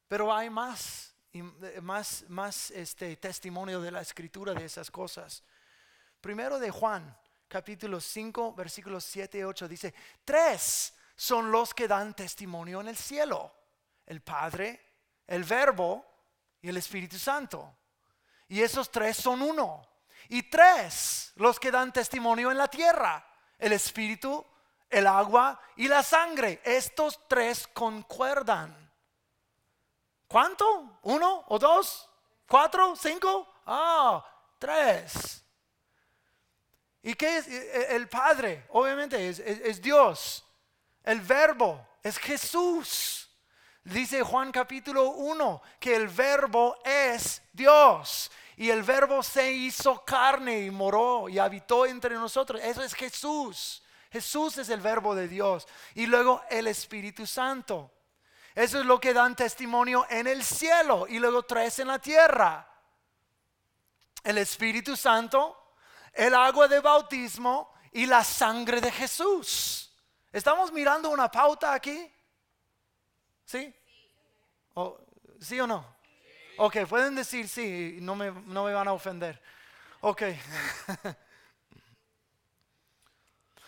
Pero 0.07 0.33
hay 0.33 0.49
más, 0.49 1.13
más, 1.81 2.25
más 2.27 2.71
este 2.71 3.15
testimonio 3.17 3.79
de 3.79 3.91
la 3.91 4.01
escritura 4.01 4.53
de 4.53 4.65
esas 4.65 4.89
cosas. 4.89 5.43
Primero 6.19 6.57
de 6.57 6.71
Juan, 6.71 7.15
capítulo 7.47 8.01
5, 8.01 8.53
versículos 8.53 9.03
7 9.05 9.37
y 9.37 9.43
8, 9.43 9.67
dice, 9.67 9.93
tres 10.25 10.93
son 11.15 11.51
los 11.51 11.73
que 11.73 11.87
dan 11.87 12.15
testimonio 12.15 12.81
en 12.81 12.87
el 12.87 12.97
cielo. 12.97 13.53
El 14.05 14.21
Padre, 14.21 14.79
el 15.27 15.43
Verbo 15.43 16.03
y 16.61 16.69
el 16.69 16.77
Espíritu 16.77 17.19
Santo. 17.19 17.77
Y 18.47 18.61
esos 18.61 18.91
tres 18.91 19.17
son 19.17 19.41
uno. 19.41 19.92
Y 20.29 20.43
tres, 20.43 21.31
los 21.35 21.59
que 21.59 21.71
dan 21.71 21.93
testimonio 21.93 22.51
en 22.51 22.57
la 22.57 22.67
tierra, 22.67 23.25
el 23.57 23.73
espíritu, 23.73 24.45
el 24.89 25.07
agua 25.07 25.59
y 25.75 25.87
la 25.87 26.03
sangre. 26.03 26.61
Estos 26.63 27.27
tres 27.27 27.67
concuerdan. 27.67 28.91
¿Cuánto? 30.27 30.99
¿Uno 31.03 31.43
o 31.47 31.59
dos? 31.59 32.09
¿Cuatro? 32.47 32.95
¿Cinco? 32.95 33.47
Ah, 33.65 34.25
tres. 34.57 35.43
¿Y 37.01 37.13
qué 37.15 37.37
es? 37.37 37.47
E, 37.47 37.57
e, 37.57 37.95
el 37.95 38.07
Padre, 38.07 38.65
obviamente, 38.69 39.29
es, 39.29 39.39
es 39.39 39.81
Dios. 39.81 40.43
El 41.03 41.21
verbo 41.21 41.85
es 42.01 42.17
Jesús. 42.17 43.22
Dice 43.83 44.23
Juan 44.23 44.51
capítulo 44.51 45.09
1 45.09 45.61
que 45.79 45.95
el 45.95 46.07
verbo 46.07 46.77
es 46.85 47.41
Dios. 47.51 48.31
Y 48.55 48.69
el 48.69 48.83
verbo 48.83 49.21
se 49.23 49.51
hizo 49.51 50.05
carne 50.05 50.61
y 50.61 50.71
moró 50.71 51.27
y 51.27 51.39
habitó 51.39 51.85
entre 51.85 52.15
nosotros. 52.15 52.61
Eso 52.63 52.81
es 52.81 52.93
Jesús. 52.93 53.83
Jesús 54.11 54.59
es 54.59 54.69
el 54.69 54.79
verbo 54.79 55.15
de 55.15 55.27
Dios. 55.27 55.67
Y 55.95 56.05
luego 56.05 56.43
el 56.49 56.67
Espíritu 56.67 57.25
Santo. 57.25 57.91
Eso 58.55 58.79
es 58.79 58.85
lo 58.85 58.99
que 58.99 59.13
dan 59.13 59.35
testimonio 59.35 60.05
en 60.09 60.27
el 60.27 60.43
cielo 60.43 61.07
y 61.09 61.17
luego 61.17 61.43
tres 61.43 61.79
en 61.79 61.87
la 61.87 61.99
tierra. 61.99 62.69
El 64.23 64.37
Espíritu 64.37 64.95
Santo, 64.95 65.73
el 66.13 66.35
agua 66.35 66.67
de 66.67 66.79
bautismo 66.79 67.73
y 67.91 68.05
la 68.05 68.23
sangre 68.23 68.79
de 68.79 68.91
Jesús. 68.91 69.91
¿Estamos 70.31 70.71
mirando 70.71 71.09
una 71.09 71.29
pauta 71.29 71.73
aquí? 71.73 72.12
¿Sí? 73.53 73.71
¿O, 74.73 74.97
¿Sí 75.39 75.59
o 75.59 75.67
no? 75.67 75.85
Ok, 76.57 76.87
pueden 76.89 77.13
decir 77.13 77.47
sí, 77.47 77.99
no 78.01 78.15
me, 78.15 78.31
no 78.31 78.63
me 78.63 78.73
van 78.73 78.87
a 78.87 78.93
ofender. 78.93 79.39
Ok. 80.01 80.23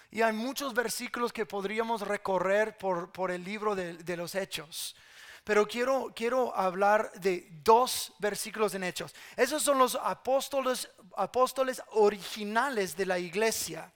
y 0.10 0.24
hay 0.24 0.34
muchos 0.34 0.74
versículos 0.74 1.32
que 1.32 1.46
podríamos 1.46 2.02
recorrer 2.02 2.80
por, 2.80 3.12
por 3.12 3.30
el 3.30 3.44
libro 3.44 3.76
de, 3.76 3.98
de 3.98 4.18
los 4.18 4.34
hechos. 4.34 4.96
pero 5.44 5.68
quiero, 5.68 6.12
quiero 6.16 6.58
hablar 6.58 7.12
de 7.20 7.48
dos 7.64 8.12
versículos 8.18 8.74
en 8.74 8.86
Hechos. 8.86 9.14
Esos 9.36 9.62
son 9.62 9.78
los 9.78 10.00
apóstoles, 10.02 10.90
apóstoles 11.16 11.80
originales 11.92 12.98
de 12.98 13.06
la 13.06 13.20
iglesia. 13.20 13.94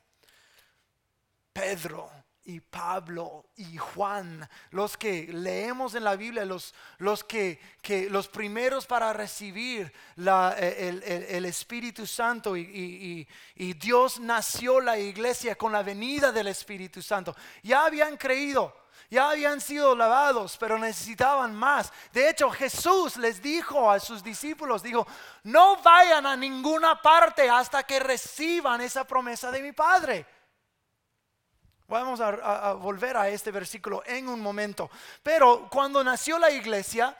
Pedro, 1.52 2.12
y 2.46 2.60
Pablo 2.62 3.46
y 3.58 3.78
Juan, 3.78 4.48
los 4.72 4.98
que 4.98 5.28
leemos 5.32 5.94
en 5.94 6.04
la 6.04 6.16
Biblia, 6.16 6.46
los, 6.46 6.74
los 6.98 7.24
que, 7.24 7.60
que, 7.82 8.10
los 8.10 8.28
primeros 8.28 8.88
para 8.88 9.14
recibir 9.14 9.92
la, 10.16 10.56
el, 10.58 11.04
el, 11.04 11.46
Espíritu 11.46 12.08
Santo 12.08 12.58
y, 12.58 13.28
y, 13.56 13.74
Dios 13.74 14.20
nació 14.20 14.80
la 14.82 14.98
iglesia 14.98 15.56
con 15.56 15.72
la 15.72 15.84
venida 15.84 16.32
del 16.32 16.48
Espíritu 16.48 17.02
Santo. 17.02 17.36
Ya 17.62 17.86
habían 17.86 18.18
creído, 18.18 18.76
ya 19.10 19.30
habían 19.30 19.62
sido 19.62 19.96
lavados, 19.96 20.58
pero 20.58 20.80
necesitaban 20.80 21.54
más. 21.54 21.92
De 22.14 22.30
hecho, 22.30 22.50
Jesús 22.50 23.18
les 23.18 23.42
dijo 23.42 23.92
a 23.92 24.00
sus 24.00 24.24
discípulos, 24.24 24.82
dijo, 24.82 25.06
no 25.44 25.82
vayan 25.84 26.26
a 26.26 26.36
ninguna 26.36 27.02
parte 27.02 27.50
hasta 27.50 27.84
que 27.84 28.00
reciban 28.00 28.82
esa 28.82 29.06
promesa 29.06 29.52
de 29.52 29.62
mi 29.62 29.72
Padre. 29.72 30.39
Vamos 31.90 32.22
a, 32.22 32.74
volver 32.74 33.18
a 33.18 33.30
este 33.30 33.50
versículo 33.50 34.04
en 34.06 34.30
un 34.30 34.40
momento. 34.40 34.92
Pero 35.24 35.68
cuando 35.72 36.04
nació 36.04 36.38
la 36.38 36.52
iglesia, 36.52 37.18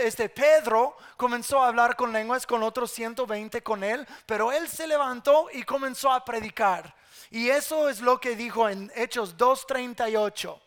este 0.00 0.28
Pedro 0.28 0.96
comenzó 1.16 1.62
a 1.62 1.68
hablar 1.68 1.94
con 1.94 2.12
lenguas 2.12 2.44
con 2.44 2.64
otros 2.64 2.90
120 2.90 3.62
con 3.62 3.84
él, 3.84 4.04
pero 4.26 4.50
él 4.50 4.68
se 4.68 4.88
levantó 4.88 5.46
y 5.52 5.62
comenzó 5.62 6.10
a 6.10 6.24
predicar. 6.24 6.92
Y 7.30 7.48
eso 7.48 7.88
es 7.88 8.00
lo 8.00 8.18
que 8.18 8.34
dijo 8.34 8.68
en 8.68 8.90
Hechos 8.96 9.36
2.38. 9.36 10.60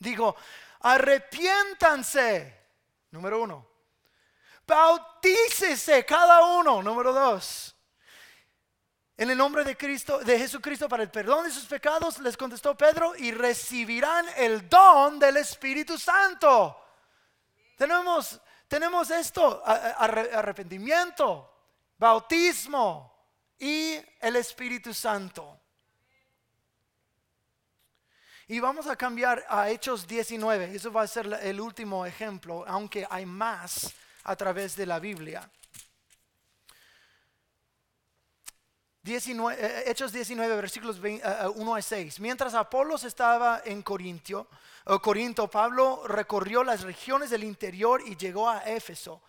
Dijo, 0.00 0.34
arrepiéntanse, 0.80 2.52
número 3.12 3.42
uno. 3.42 3.64
Bautícese 4.66 6.04
cada 6.04 6.44
uno, 6.58 6.82
número 6.82 7.12
dos 7.12 7.75
en 9.16 9.30
el 9.30 9.38
nombre 9.38 9.64
de 9.64 9.76
Cristo, 9.76 10.18
de 10.18 10.38
Jesucristo 10.38 10.88
para 10.88 11.02
el 11.02 11.10
perdón 11.10 11.44
de 11.44 11.50
sus 11.50 11.64
pecados, 11.64 12.18
les 12.18 12.36
contestó 12.36 12.76
Pedro, 12.76 13.16
y 13.16 13.30
recibirán 13.30 14.26
el 14.36 14.68
don 14.68 15.18
del 15.18 15.38
Espíritu 15.38 15.96
Santo. 15.96 16.76
Tenemos, 17.78 18.38
tenemos 18.68 19.10
esto, 19.10 19.62
arrepentimiento, 19.64 21.50
bautismo 21.96 23.30
y 23.58 23.98
el 24.20 24.36
Espíritu 24.36 24.92
Santo. 24.92 25.60
Y 28.48 28.60
vamos 28.60 28.86
a 28.86 28.96
cambiar 28.96 29.44
a 29.48 29.70
Hechos 29.70 30.06
19. 30.06 30.76
Eso 30.76 30.92
va 30.92 31.02
a 31.02 31.06
ser 31.08 31.26
el 31.42 31.60
último 31.60 32.06
ejemplo, 32.06 32.64
aunque 32.68 33.06
hay 33.10 33.26
más 33.26 33.92
a 34.24 34.36
través 34.36 34.76
de 34.76 34.86
la 34.86 35.00
Biblia. 35.00 35.50
19, 39.06 39.54
eh, 39.54 39.58
eh, 39.60 39.84
Hechos 39.86 40.12
19, 40.12 40.56
versículos 40.56 40.98
1 40.98 41.06
eh, 41.06 41.78
a 41.78 41.82
6. 41.82 42.20
Mientras 42.20 42.54
Apolos 42.54 43.04
estaba 43.04 43.62
en 43.64 43.82
Corintio, 43.82 44.48
Corinto, 45.00 45.48
Pablo 45.48 46.02
recorrió 46.06 46.62
las 46.62 46.82
regiones 46.82 47.30
del 47.30 47.44
interior 47.44 48.02
y 48.04 48.16
llegó 48.16 48.48
a 48.48 48.58
Éfeso. 48.64 49.22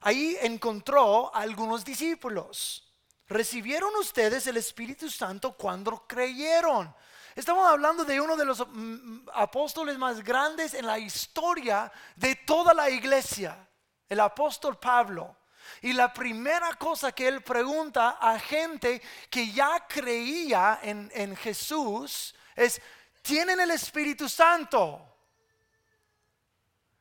Ahí 0.00 0.36
encontró 0.40 1.34
a 1.34 1.40
algunos 1.40 1.84
discípulos. 1.84 2.92
¿Recibieron 3.28 3.94
ustedes 3.96 4.46
el 4.46 4.56
Espíritu 4.56 5.10
Santo 5.10 5.52
cuando 5.52 6.06
creyeron? 6.06 6.94
Estamos 7.34 7.66
hablando 7.66 8.04
de 8.04 8.20
uno 8.20 8.36
de 8.36 8.44
los 8.44 8.66
mm, 8.66 8.72
mm, 8.72 9.26
apóstoles 9.34 9.98
más 9.98 10.22
grandes 10.22 10.74
en 10.74 10.86
la 10.86 10.98
historia 10.98 11.90
de 12.14 12.36
toda 12.36 12.72
la 12.72 12.88
iglesia, 12.90 13.68
el 14.08 14.20
apóstol 14.20 14.78
Pablo. 14.78 15.36
Y 15.82 15.92
la 15.92 16.12
primera 16.12 16.74
cosa 16.74 17.12
que 17.12 17.28
él 17.28 17.42
pregunta 17.42 18.18
a 18.20 18.38
gente 18.38 19.02
que 19.30 19.52
ya 19.52 19.86
creía 19.86 20.80
en, 20.82 21.36
Jesús 21.36 22.34
es, 22.54 22.80
¿tienen 23.22 23.60
el 23.60 23.70
Espíritu 23.70 24.28
Santo? 24.28 25.00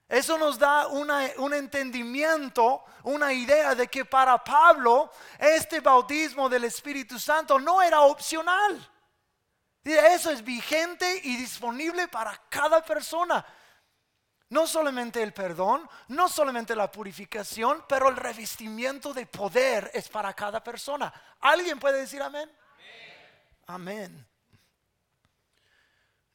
Eso 0.08 0.38
nos 0.38 0.60
da 0.60 0.88
un 0.88 1.54
entendimiento, 1.54 2.84
una 3.04 3.34
idea 3.34 3.74
de 3.74 3.88
que 3.88 4.06
para 4.06 4.44
Pablo 4.44 5.12
este 5.40 5.80
bautismo 5.80 6.48
del 6.48 6.66
Espíritu 6.66 7.18
Santo 7.18 7.60
no 7.60 7.82
era 7.82 8.02
opcional. 8.02 8.92
Eso 9.84 10.32
es 10.32 10.44
vigente 10.44 11.22
y 11.24 11.36
disponible 11.38 12.08
para 12.08 12.40
cada 12.50 12.84
persona. 12.84 13.46
No 14.56 14.68
solamente 14.68 15.22
el 15.22 15.34
perdón, 15.34 15.86
no 16.08 16.30
solamente 16.30 16.78
la 16.78 16.90
purificación, 16.90 17.84
pero 17.90 18.08
el 18.08 18.16
revestimiento 18.16 19.14
de 19.14 19.26
poder 19.26 19.92
es 19.94 20.08
para 20.08 20.34
cada 20.34 20.64
persona. 20.64 21.14
¿Alguien 21.42 21.78
puede 21.78 22.00
decir 22.00 22.22
amén? 22.22 22.50
Amén. 23.66 24.26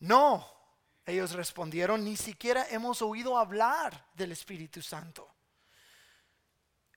No, 0.00 0.46
ellos 1.06 1.32
respondieron, 1.32 2.04
ni 2.04 2.14
siquiera 2.14 2.66
hemos 2.68 3.00
oído 3.00 3.38
hablar 3.38 4.08
del 4.12 4.32
Espíritu 4.32 4.82
Santo. 4.82 5.26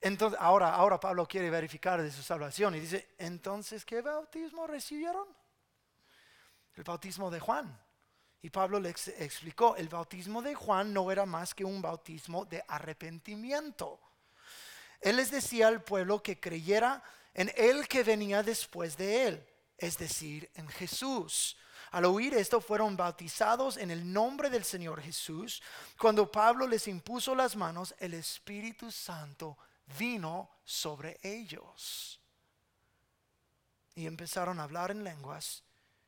Entonces, 0.01 0.37
ahora, 0.41 0.75
ahora 0.75 0.99
Pablo 0.99 1.25
quiere 1.25 1.49
verificar 1.49 2.01
de 2.01 2.11
su 2.11 2.21
salvación 2.21 2.75
y 2.75 2.81
dice, 2.81 3.15
entonces, 3.17 3.85
¿qué 3.85 4.01
bautismo 4.01 4.67
recibieron? 4.67 5.29
El 6.75 6.83
bautismo 6.83 7.31
de 7.31 7.39
Juan. 7.39 7.79
Y 8.43 8.49
Pablo 8.49 8.77
le 8.77 8.89
explicó, 8.89 9.77
el 9.77 9.87
bautismo 9.87 10.41
de 10.41 10.53
Juan 10.53 10.91
no 10.91 11.09
era 11.09 11.25
más 11.25 11.55
que 11.55 11.63
un 11.63 11.81
bautismo 11.81 12.43
de 12.43 12.61
arrepentimiento. 12.67 14.01
Él 14.99 15.15
les 15.15 15.31
decía 15.31 15.69
al 15.69 15.81
pueblo 15.81 16.21
que 16.21 16.41
creyera 16.41 17.01
en 17.33 17.53
el 17.55 17.87
que 17.87 18.03
venía 18.03 18.43
después 18.43 18.97
de 18.97 19.27
él, 19.27 19.47
es 19.77 19.97
decir, 19.97 20.51
en 20.55 20.67
Jesús. 20.67 21.55
Al 21.91 22.03
oír 22.03 22.33
esto 22.33 22.59
fueron 22.59 22.97
bautizados 22.97 23.77
en 23.77 23.91
el 23.91 24.11
nombre 24.11 24.49
del 24.49 24.65
Señor 24.65 25.01
Jesús. 25.01 25.63
Cuando 25.97 26.29
Pablo 26.29 26.67
les 26.67 26.89
impuso 26.89 27.33
las 27.35 27.55
manos, 27.55 27.95
el 27.97 28.13
Espíritu 28.13 28.91
Santo 28.91 29.57
vino 29.97 30.49
sobre 30.65 31.17
ellos. 31.23 32.19
Y 33.95 34.05
empezaron 34.05 34.59
a 34.59 34.63
hablar 34.63 34.91
en 34.91 35.05
lenguas 35.05 35.63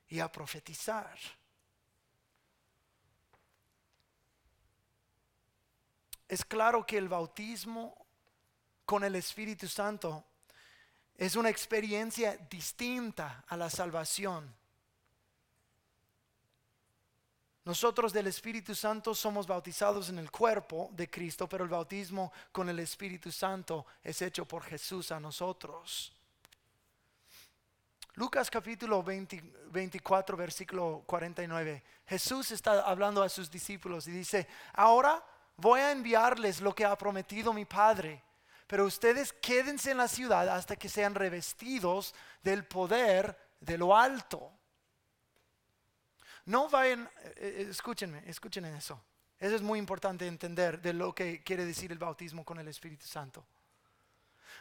y 0.09 0.19
a 0.19 0.29
profetizar. 0.29 1.17
Es 6.27 6.43
claro 6.43 6.85
que 6.85 6.97
el 6.97 7.07
bautismo 7.07 8.05
con 8.85 9.03
el 9.03 9.15
Espíritu 9.15 9.67
Santo 9.67 10.23
es 11.15 11.35
una 11.35 11.49
experiencia 11.49 12.37
distinta 12.49 13.45
a 13.47 13.55
la 13.55 13.69
salvación. 13.69 14.53
Nosotros 17.63 18.13
del 18.13 18.27
Espíritu 18.27 18.75
Santo 18.75 19.15
somos 19.15 19.47
bautizados 19.47 20.09
en 20.09 20.19
el 20.19 20.29
cuerpo 20.29 20.89
de 20.93 21.09
Cristo, 21.09 21.49
pero 21.49 21.63
el 21.63 21.69
bautismo 21.69 22.31
con 22.51 22.69
el 22.69 22.77
Espíritu 22.79 23.31
Santo 23.31 23.87
es 24.03 24.21
hecho 24.21 24.45
por 24.45 24.63
Jesús 24.63 25.11
a 25.11 25.19
nosotros. 25.19 26.11
Lucas 28.13 28.51
capítulo 28.51 29.03
24, 29.03 30.37
versículo 30.37 31.03
49. 31.07 31.83
Jesús 32.05 32.51
está 32.51 32.81
hablando 32.81 33.23
a 33.23 33.29
sus 33.29 33.49
discípulos 33.49 34.07
y 34.07 34.11
dice, 34.11 34.47
ahora 34.73 35.21
voy 35.57 35.79
a 35.81 35.91
enviarles 35.91 36.61
lo 36.61 36.73
que 36.73 36.85
ha 36.85 36.97
prometido 36.97 37.53
mi 37.53 37.65
Padre, 37.65 38.21
pero 38.67 38.85
ustedes 38.85 39.33
quédense 39.33 39.91
en 39.91 39.97
la 39.97 40.07
ciudad 40.07 40.49
hasta 40.49 40.75
que 40.75 40.89
sean 40.89 41.15
revestidos 41.15 42.13
del 42.41 42.65
poder 42.65 43.37
de 43.59 43.77
lo 43.77 43.95
alto. 43.95 44.51
No 46.45 46.69
vayan, 46.69 47.09
eh, 47.23 47.33
eh, 47.37 47.67
escúchenme, 47.69 48.23
escuchen 48.27 48.65
eso. 48.65 49.01
Eso 49.39 49.55
es 49.55 49.61
muy 49.61 49.79
importante 49.79 50.27
entender 50.27 50.81
de 50.81 50.93
lo 50.93 51.13
que 51.13 51.43
quiere 51.43 51.65
decir 51.65 51.91
el 51.91 51.97
bautismo 51.97 52.45
con 52.45 52.59
el 52.59 52.67
Espíritu 52.67 53.05
Santo. 53.05 53.45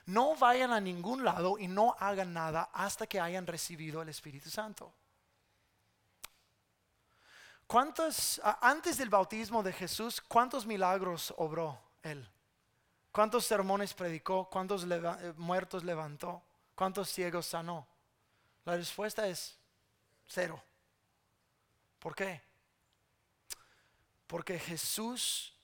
No 0.06 0.34
vayan 0.36 0.72
a 0.72 0.80
ningún 0.80 1.24
lado 1.24 1.58
y 1.58 1.68
no 1.68 1.96
hagan 1.98 2.32
nada 2.32 2.70
hasta 2.72 3.06
que 3.06 3.20
hayan 3.20 3.46
recibido 3.46 4.02
el 4.02 4.08
Espíritu 4.08 4.50
Santo. 4.50 4.92
¿Cuántos, 7.66 8.40
antes 8.60 8.98
del 8.98 9.08
bautismo 9.08 9.62
de 9.62 9.72
Jesús, 9.72 10.20
cuántos 10.20 10.66
milagros 10.66 11.32
obró 11.38 11.80
él? 12.02 12.28
¿Cuántos 13.10 13.46
sermones 13.46 13.94
predicó? 13.94 14.48
¿Cuántos 14.50 14.84
eh, 14.84 15.32
muertos 15.36 15.84
levantó? 15.84 16.42
¿Cuántos 16.74 17.08
ciegos 17.08 17.46
sanó? 17.46 17.86
La 18.64 18.76
respuesta 18.76 19.26
es 19.28 19.56
cero. 20.26 20.62
¿Por 21.98 22.14
qué? 22.14 22.42
Porque 24.26 24.58
Jesús 24.58 25.54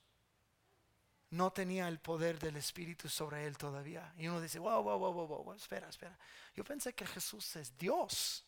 no 1.31 1.53
tenía 1.53 1.89
el 1.89 1.99
poder 1.99 2.39
del 2.39 2.57
Espíritu 2.57 3.09
sobre 3.09 3.47
él 3.47 3.57
todavía. 3.57 4.13
Y 4.17 4.29
uno 4.29 4.41
dice, 4.41 4.59
wow, 4.59 4.83
wow, 4.83 4.99
wow, 4.99 5.13
wow, 5.13 5.45
wow, 5.45 5.55
espera, 5.55 5.89
espera. 5.89 6.17
Yo 6.55 6.65
pensé 6.65 6.93
que 6.93 7.07
Jesús 7.07 7.57
es 7.57 7.77
Dios. 7.77 8.45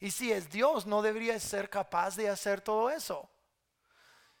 Y 0.00 0.10
si 0.10 0.32
es 0.32 0.50
Dios, 0.50 0.86
no 0.86 1.02
debería 1.02 1.38
ser 1.40 1.70
capaz 1.70 2.16
de 2.16 2.28
hacer 2.28 2.60
todo 2.60 2.90
eso. 2.90 3.28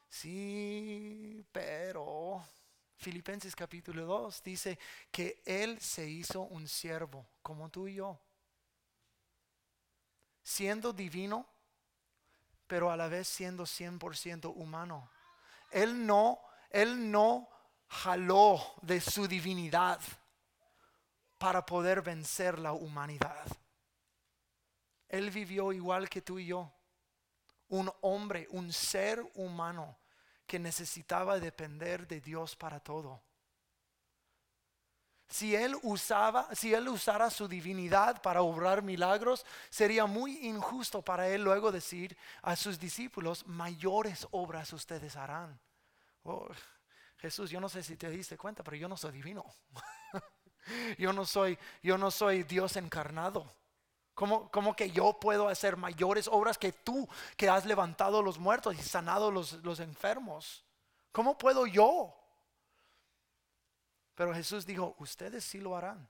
Sí, 0.08 1.44
pero 1.50 2.44
Filipenses 2.96 3.56
capítulo 3.56 4.06
2 4.06 4.42
dice 4.42 4.78
que 5.10 5.42
Él 5.44 5.80
se 5.80 6.08
hizo 6.08 6.42
un 6.42 6.68
siervo 6.68 7.26
como 7.42 7.68
tú 7.68 7.88
y 7.88 7.96
yo. 7.96 8.20
Siendo 10.42 10.92
divino, 10.92 11.46
pero 12.66 12.90
a 12.90 12.96
la 12.96 13.08
vez 13.08 13.28
siendo 13.28 13.64
100% 13.64 14.52
humano. 14.54 15.10
Él 15.70 16.06
no, 16.06 16.40
Él 16.70 17.10
no 17.10 17.48
jaló 17.88 18.60
de 18.82 19.00
su 19.00 19.26
divinidad 19.26 20.00
para 21.38 21.66
poder 21.66 22.02
vencer 22.02 22.58
la 22.58 22.72
humanidad. 22.72 23.44
Él 25.08 25.30
vivió 25.30 25.72
igual 25.72 26.08
que 26.08 26.22
tú 26.22 26.38
y 26.38 26.46
yo. 26.46 26.72
Un 27.68 27.90
hombre, 28.02 28.46
un 28.50 28.72
ser 28.72 29.24
humano 29.34 29.98
que 30.46 30.58
necesitaba 30.58 31.38
depender 31.40 32.06
de 32.06 32.20
Dios 32.20 32.56
para 32.56 32.80
todo. 32.80 33.22
Si 35.28 35.56
él 35.56 35.74
usaba, 35.82 36.48
si 36.54 36.74
él 36.74 36.88
usara 36.88 37.30
su 37.30 37.48
divinidad 37.48 38.20
para 38.22 38.42
obrar 38.42 38.82
milagros, 38.82 39.44
sería 39.70 40.06
muy 40.06 40.46
injusto 40.46 41.02
para 41.02 41.28
él 41.28 41.42
luego 41.42 41.72
decir 41.72 42.16
a 42.42 42.54
sus 42.54 42.78
discípulos, 42.78 43.46
mayores 43.46 44.28
obras 44.30 44.72
ustedes 44.72 45.16
harán. 45.16 45.58
Oh, 46.22 46.46
Jesús, 47.16 47.50
yo 47.50 47.60
no 47.60 47.68
sé 47.68 47.82
si 47.82 47.96
te 47.96 48.10
diste 48.10 48.36
cuenta, 48.36 48.62
pero 48.62 48.76
yo 48.76 48.88
no 48.88 48.96
soy 48.96 49.12
divino. 49.12 49.44
yo 50.98 51.12
no 51.12 51.24
soy, 51.24 51.58
yo 51.82 51.98
no 51.98 52.10
soy 52.10 52.42
Dios 52.42 52.76
encarnado. 52.76 53.50
¿Cómo, 54.14 54.76
que 54.76 54.90
yo 54.90 55.18
puedo 55.18 55.48
hacer 55.48 55.76
mayores 55.76 56.28
obras 56.28 56.56
que 56.56 56.72
tú 56.72 57.08
que 57.36 57.48
has 57.48 57.64
levantado 57.64 58.22
los 58.22 58.38
muertos 58.38 58.74
y 58.76 58.82
sanado 58.82 59.30
los, 59.30 59.54
los 59.64 59.80
enfermos? 59.80 60.64
¿Cómo 61.10 61.36
puedo 61.36 61.66
yo? 61.66 62.14
Pero 64.14 64.32
Jesús 64.32 64.64
dijo, 64.64 64.94
ustedes 64.98 65.44
sí 65.44 65.58
lo 65.58 65.76
harán. 65.76 66.08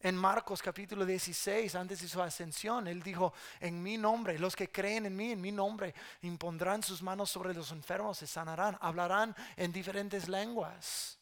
En 0.00 0.14
Marcos 0.14 0.62
capítulo 0.62 1.04
16, 1.04 1.74
antes 1.74 2.02
de 2.02 2.08
su 2.08 2.22
ascensión, 2.22 2.86
Él 2.86 3.02
dijo, 3.02 3.32
en 3.58 3.82
mi 3.82 3.98
nombre, 3.98 4.38
los 4.38 4.54
que 4.54 4.70
creen 4.70 5.06
en 5.06 5.16
mí, 5.16 5.32
en 5.32 5.40
mi 5.40 5.50
nombre, 5.50 5.92
impondrán 6.20 6.84
sus 6.84 7.02
manos 7.02 7.30
sobre 7.30 7.52
los 7.52 7.72
enfermos, 7.72 8.18
se 8.18 8.26
sanarán, 8.28 8.78
hablarán 8.80 9.34
en 9.56 9.72
diferentes 9.72 10.28
lenguas. 10.28 11.17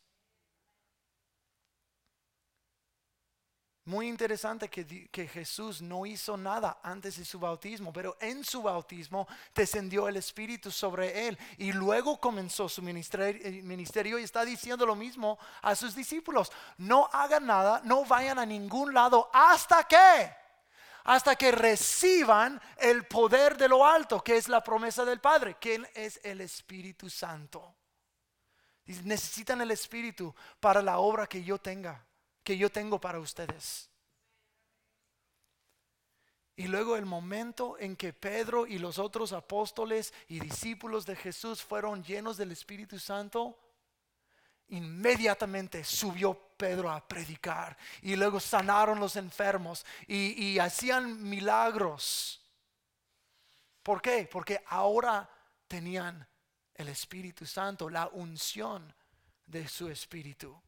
Muy 3.86 4.08
interesante 4.08 4.68
que, 4.68 5.28
Jesús 5.28 5.80
no 5.80 6.06
hizo 6.06 6.36
nada 6.36 6.80
antes 6.82 7.18
de 7.18 7.24
su 7.24 7.38
bautismo, 7.38 7.92
pero 7.92 8.16
en 8.20 8.42
su 8.42 8.60
bautismo 8.60 9.28
descendió 9.54 10.08
el 10.08 10.16
Espíritu 10.16 10.72
sobre 10.72 11.28
él 11.28 11.38
y 11.56 11.70
luego 11.72 12.18
comenzó 12.18 12.68
su 12.68 12.82
ministerio, 12.82 13.40
eh, 13.44 13.62
ministerio 13.62 14.18
y 14.18 14.24
está 14.24 14.44
diciendo 14.44 14.84
lo 14.86 14.96
mismo 14.96 15.38
a 15.62 15.76
sus 15.76 15.94
discípulos. 15.94 16.50
No 16.78 17.08
hagan 17.12 17.46
nada, 17.46 17.80
no 17.84 18.04
vayan 18.04 18.40
a 18.40 18.46
ningún 18.46 18.92
lado 18.92 19.30
hasta 19.32 19.84
que, 19.84 20.34
hasta 21.04 21.36
que 21.36 21.52
reciban 21.52 22.60
el 22.78 23.06
poder 23.06 23.56
de 23.56 23.68
lo 23.68 23.86
alto, 23.86 24.20
que 24.20 24.36
es 24.36 24.48
la 24.48 24.64
promesa 24.64 25.04
del 25.04 25.20
Padre, 25.20 25.58
que 25.60 25.88
es 25.94 26.18
el 26.24 26.40
Espíritu 26.40 27.08
Santo. 27.08 27.72
Necesitan 29.04 29.60
el 29.60 29.70
Espíritu 29.70 30.34
para 30.58 30.82
la 30.82 30.98
obra 30.98 31.28
que 31.28 31.44
yo 31.44 31.58
tenga 31.58 32.05
que 32.46 32.56
yo 32.56 32.70
tengo 32.70 33.00
para 33.00 33.18
ustedes. 33.18 33.90
Y 36.54 36.68
luego 36.68 36.94
el 36.94 37.04
momento 37.04 37.76
en 37.80 37.96
que 37.96 38.12
Pedro 38.12 38.68
y 38.68 38.78
los 38.78 39.00
otros 39.00 39.32
apóstoles 39.32 40.14
y 40.28 40.38
discípulos 40.38 41.04
de 41.06 41.16
Jesús 41.16 41.60
fueron 41.60 42.04
llenos 42.04 42.36
del 42.36 42.52
Espíritu 42.52 43.00
Santo, 43.00 43.58
inmediatamente 44.68 45.82
subió 45.82 46.34
Pedro 46.56 46.88
a 46.88 47.06
predicar 47.06 47.76
y 48.00 48.14
luego 48.14 48.38
sanaron 48.38 49.00
los 49.00 49.16
enfermos 49.16 49.84
y, 50.06 50.56
hacían 50.60 51.28
milagros. 51.28 52.40
¿Por 53.82 54.00
qué? 54.00 54.28
Porque 54.30 54.62
ahora 54.68 55.28
tenían 55.66 56.24
el 56.74 56.86
Espíritu 56.90 57.44
Santo, 57.44 57.90
la 57.90 58.06
unción 58.06 58.94
de 59.46 59.66
su 59.66 59.88
Espíritu. 59.88 60.62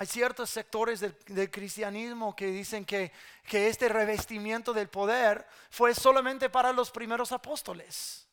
Hay 0.00 0.06
ciertos 0.06 0.48
sectores 0.48 1.00
del, 1.00 1.50
cristianismo 1.50 2.34
que 2.34 2.46
dicen 2.46 2.86
que, 2.86 3.12
este 3.50 3.86
revestimiento 3.86 4.72
del 4.72 4.88
poder 4.88 5.46
fue 5.68 5.94
solamente 5.94 6.48
para 6.48 6.72
los 6.72 6.90
primeros 6.90 7.32
apóstoles. 7.32 8.26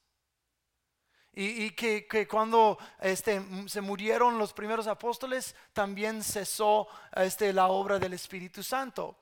Y, 1.33 1.71
que, 1.71 2.25
cuando 2.25 2.77
este, 3.01 3.41
se 3.67 3.81
murieron 3.81 4.37
los 4.37 4.53
primeros 4.53 4.87
apóstoles, 4.87 5.55
también 5.73 6.23
cesó 6.23 6.87
este, 7.13 7.51
la 7.51 7.67
obra 7.67 7.99
del 7.99 8.13
Espíritu 8.13 8.63
Santo. 8.63 9.17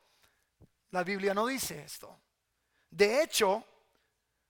La 0.92 1.04
Biblia 1.04 1.34
no 1.34 1.48
dice 1.48 1.82
esto. 1.84 2.16
De 2.92 3.24
hecho, 3.24 3.66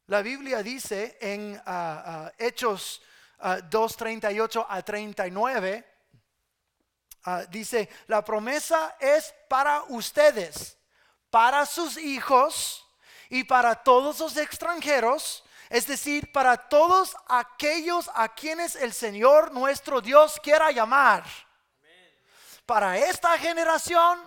la 0.08 0.22
Biblia 0.22 0.62
dice 0.62 1.18
en 1.22 1.56
ah, 1.66 2.04
ah, 2.26 2.32
Hechos 2.38 3.02
2.38 3.40 4.66
ah, 4.68 4.76
a 4.76 4.82
39, 4.82 5.95
Ah, 7.28 7.44
dice, 7.50 7.90
la 8.06 8.24
promesa 8.24 8.96
es 9.00 9.34
para 9.50 9.84
ustedes, 9.90 10.78
para 11.32 11.66
sus 11.66 11.98
hijos 11.98 12.88
y 13.30 13.44
para 13.44 13.74
todos 13.74 14.20
los 14.20 14.38
extranjeros, 14.38 15.44
es 15.70 15.88
decir, 15.88 16.32
para 16.32 16.56
todos 16.56 17.18
aquellos 17.28 18.12
a 18.14 18.30
quienes 18.36 18.76
el 18.76 18.94
Señor 18.94 19.52
nuestro 19.52 20.02
Dios 20.02 20.40
quiera 20.44 20.70
llamar. 20.70 21.24
Para 22.68 22.96
esta 23.00 23.36
generación, 23.40 24.20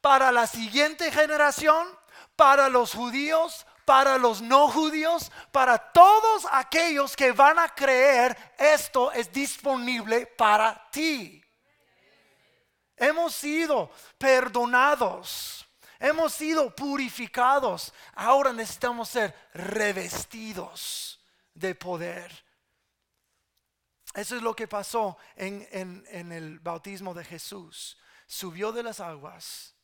para 0.00 0.32
la 0.32 0.46
siguiente 0.46 1.12
generación, 1.12 1.86
para 2.34 2.70
los 2.70 2.94
judíos, 2.94 3.66
para 3.84 4.16
los 4.16 4.40
no 4.40 4.68
judíos, 4.68 5.30
para 5.50 5.76
todos 5.76 6.46
aquellos 6.50 7.14
que 7.14 7.32
van 7.32 7.58
a 7.58 7.68
creer, 7.68 8.54
esto 8.56 9.12
es 9.12 9.30
disponible 9.30 10.24
para 10.26 10.88
ti. 10.90 11.41
Hemos 12.96 13.34
sido 13.34 13.90
perdonados. 14.18 15.66
Hemos 15.98 16.32
sido 16.32 16.74
purificados. 16.74 17.92
Ahora 18.14 18.52
necesitamos 18.52 19.08
ser 19.08 19.34
revestidos 19.54 21.20
de 21.54 21.74
poder. 21.74 22.32
Eso 24.14 24.36
es 24.36 24.42
lo 24.42 24.54
que 24.54 24.68
pasó 24.68 25.16
en, 25.36 26.04
el 26.10 26.58
bautismo 26.58 27.14
de 27.14 27.24
Jesús. 27.24 27.96
Subió 28.26 28.72
de 28.72 28.82
las 28.82 29.00
aguas, 29.00 29.74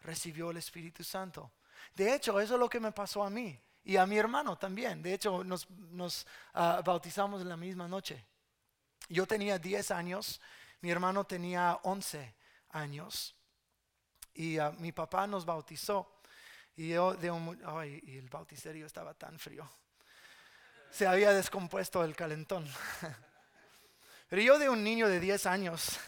recibió 0.00 0.50
el 0.50 0.58
Espíritu 0.58 1.04
Santo. 1.04 1.52
De 1.94 2.14
hecho, 2.14 2.38
eso 2.40 2.54
es 2.54 2.60
lo 2.60 2.68
que 2.68 2.80
me 2.80 2.92
pasó 2.92 3.22
a 3.22 3.30
mí 3.30 3.58
y 3.84 3.96
a 3.96 4.04
mi 4.04 4.18
hermano 4.18 4.58
también. 4.58 5.02
De 5.02 5.14
hecho, 5.14 5.42
nos, 5.44 6.26
ah, 6.54 6.82
bautizamos 6.84 7.40
en 7.40 7.48
la 7.48 7.56
misma 7.56 7.88
noche. 7.88 8.26
Yo 9.08 9.26
tenía 9.26 9.58
10 9.58 9.90
años, 9.90 10.40
mi 10.80 10.90
hermano 10.90 11.24
tenía 11.24 11.78
11 11.82 12.34
años. 12.70 13.34
Y 14.34 14.58
ah, 14.58 14.72
mi 14.78 14.92
papá 14.92 15.26
nos 15.26 15.44
bautizó. 15.44 16.20
Y 16.76 16.90
yo 16.90 17.14
de 17.14 17.30
un, 17.30 17.60
y 18.06 18.16
el 18.16 18.28
bauticerio 18.28 18.86
estaba 18.86 19.14
tan 19.14 19.38
frío. 19.38 19.68
Se 20.90 21.06
había 21.06 21.32
descompuesto 21.32 22.04
el 22.04 22.14
calentón. 22.14 22.66
Pero 24.28 24.42
yo 24.42 24.58
de 24.58 24.68
un 24.68 24.84
niño 24.84 25.08
de 25.08 25.20
10 25.20 25.46
años, 25.46 25.98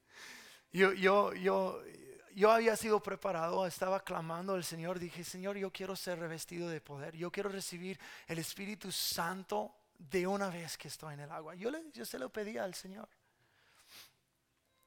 yo, 0.72 0.92
yo, 0.92 1.34
yo, 1.34 1.82
yo 2.34 2.50
había 2.50 2.76
sido 2.76 3.02
preparado, 3.02 3.66
estaba 3.66 4.00
clamando 4.00 4.54
al 4.54 4.64
Señor, 4.64 4.98
dije, 4.98 5.22
Señor, 5.22 5.56
yo 5.56 5.70
quiero 5.70 5.94
ser 5.94 6.18
revestido 6.18 6.68
de 6.68 6.80
poder, 6.80 7.14
yo 7.14 7.30
quiero 7.30 7.50
recibir 7.50 8.00
el 8.26 8.38
Espíritu 8.38 8.90
Santo 8.90 9.74
de 9.98 10.26
una 10.26 10.48
vez 10.48 10.78
que 10.78 10.88
estoy 10.88 11.14
en 11.14 11.20
el 11.20 11.30
agua. 11.30 11.54
Yo, 11.56 11.70
le, 11.70 11.90
yo 11.92 12.04
se 12.04 12.18
lo 12.18 12.30
pedía 12.30 12.64
al 12.64 12.74
Señor. 12.74 13.08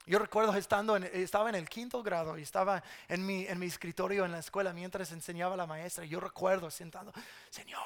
Yo 0.06 0.18
recuerdo 0.18 0.54
estando 0.56 0.96
estaba 0.98 1.50
en 1.50 1.56
el 1.56 1.70
quinto 1.70 2.02
grado 2.02 2.38
y 2.38 2.42
estaba 2.42 2.84
en 3.08 3.26
mi, 3.26 3.46
en 3.46 3.60
mi 3.60 3.68
escritorio 3.68 4.26
en 4.26 4.32
la 4.32 4.40
escuela 4.40 4.74
mientras 4.74 5.12
enseñaba 5.12 5.56
la 5.56 5.68
maestra. 5.68 6.06
Yo 6.06 6.20
recuerdo 6.20 6.72
sentando, 6.72 7.14
Señor, 7.50 7.82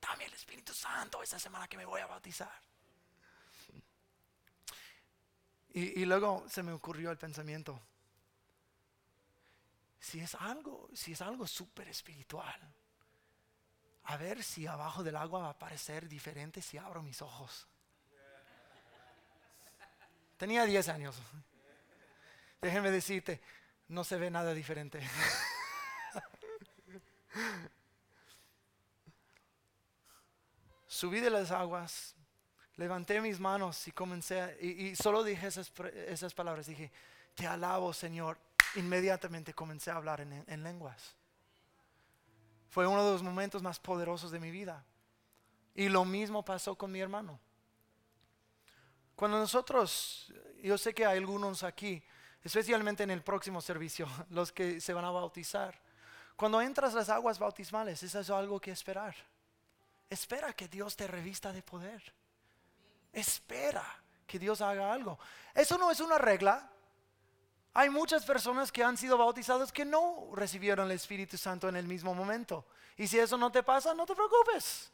dame 0.00 0.24
el 0.24 0.34
Espíritu 0.34 0.74
Santo 0.74 1.22
esta 1.22 1.38
semana 1.38 1.68
que 1.68 1.76
me 1.76 1.84
voy 1.84 2.00
a 2.00 2.06
bautizar. 2.06 2.60
Y, 5.70 6.02
y 6.02 6.04
luego 6.04 6.44
se 6.48 6.62
me 6.62 6.72
ocurrió 6.72 7.10
el 7.10 7.18
pensamiento, 7.18 7.80
si 10.00 10.20
es 10.20 10.34
algo, 10.36 10.88
si 10.94 11.12
es 11.12 11.20
algo 11.20 11.46
súper 11.46 11.88
espiritual, 11.88 12.60
a 14.04 14.16
ver 14.16 14.42
si 14.42 14.66
abajo 14.66 15.02
del 15.02 15.16
agua 15.16 15.40
va 15.40 15.50
a 15.50 15.58
parecer 15.58 16.08
diferente 16.08 16.62
si 16.62 16.78
abro 16.78 17.02
mis 17.02 17.20
ojos. 17.22 17.66
Tenía 20.36 20.64
10 20.64 20.88
años. 20.88 21.16
Déjenme 22.60 22.90
decirte, 22.90 23.40
no 23.88 24.04
se 24.04 24.16
ve 24.18 24.30
nada 24.30 24.52
diferente. 24.54 25.00
subí 30.96 31.20
de 31.20 31.28
las 31.28 31.50
aguas, 31.50 32.14
levanté 32.76 33.20
mis 33.20 33.38
manos 33.38 33.86
y 33.86 33.92
comencé, 33.92 34.56
y, 34.62 34.96
solo 34.96 35.22
dije 35.22 35.46
esas, 35.46 35.70
esas, 36.08 36.32
palabras, 36.32 36.66
dije, 36.66 36.90
te 37.34 37.46
alabo 37.46 37.92
Señor. 37.92 38.38
Inmediatamente 38.76 39.54
comencé 39.54 39.90
a 39.90 39.96
hablar 39.96 40.20
en, 40.20 40.44
en 40.46 40.62
lenguas. 40.62 41.14
Fue 42.68 42.86
uno 42.86 43.04
de 43.04 43.12
los 43.12 43.22
momentos 43.22 43.62
más 43.62 43.78
poderosos 43.78 44.30
de 44.30 44.40
mi 44.40 44.50
vida. 44.50 44.84
Y 45.74 45.88
lo 45.88 46.04
mismo 46.04 46.44
pasó 46.44 46.74
con 46.76 46.90
mi 46.92 47.00
hermano. 47.00 47.38
Cuando 49.16 49.38
nosotros, 49.38 50.30
yo 50.62 50.76
sé 50.76 50.94
que 50.94 51.06
hay 51.06 51.16
algunos 51.16 51.62
aquí, 51.62 52.02
especialmente 52.44 53.02
en 53.02 53.10
el 53.10 53.22
próximo 53.22 53.62
servicio, 53.62 54.06
los 54.30 54.52
que 54.52 54.80
se 54.80 54.92
van 54.92 55.06
a 55.06 55.10
bautizar, 55.10 55.80
cuando 56.36 56.60
entras 56.60 56.92
las 56.92 57.08
aguas 57.08 57.38
bautismales, 57.38 58.02
eso 58.02 58.20
es 58.20 58.28
algo 58.28 58.60
que 58.60 58.70
esperar. 58.70 59.16
Espera 60.10 60.52
que 60.52 60.68
Dios 60.68 60.94
te 60.94 61.06
revista 61.06 61.50
de 61.50 61.62
poder. 61.62 62.02
Espera 63.10 63.84
que 64.26 64.38
Dios 64.38 64.60
haga 64.60 64.92
algo. 64.92 65.18
Eso 65.54 65.78
no 65.78 65.90
es 65.90 66.00
una 66.00 66.18
regla. 66.18 66.70
Hay 67.72 67.88
muchas 67.88 68.24
personas 68.26 68.70
que 68.70 68.84
han 68.84 68.98
sido 68.98 69.16
bautizadas 69.16 69.72
que 69.72 69.86
no 69.86 70.30
recibieron 70.34 70.90
el 70.90 70.96
Espíritu 70.96 71.38
Santo 71.38 71.70
en 71.70 71.76
el 71.76 71.86
mismo 71.86 72.14
momento. 72.14 72.66
Y 72.98 73.06
si 73.06 73.18
eso 73.18 73.38
no 73.38 73.50
te 73.50 73.62
pasa, 73.62 73.94
no 73.94 74.04
te 74.04 74.14
preocupes. 74.14 74.90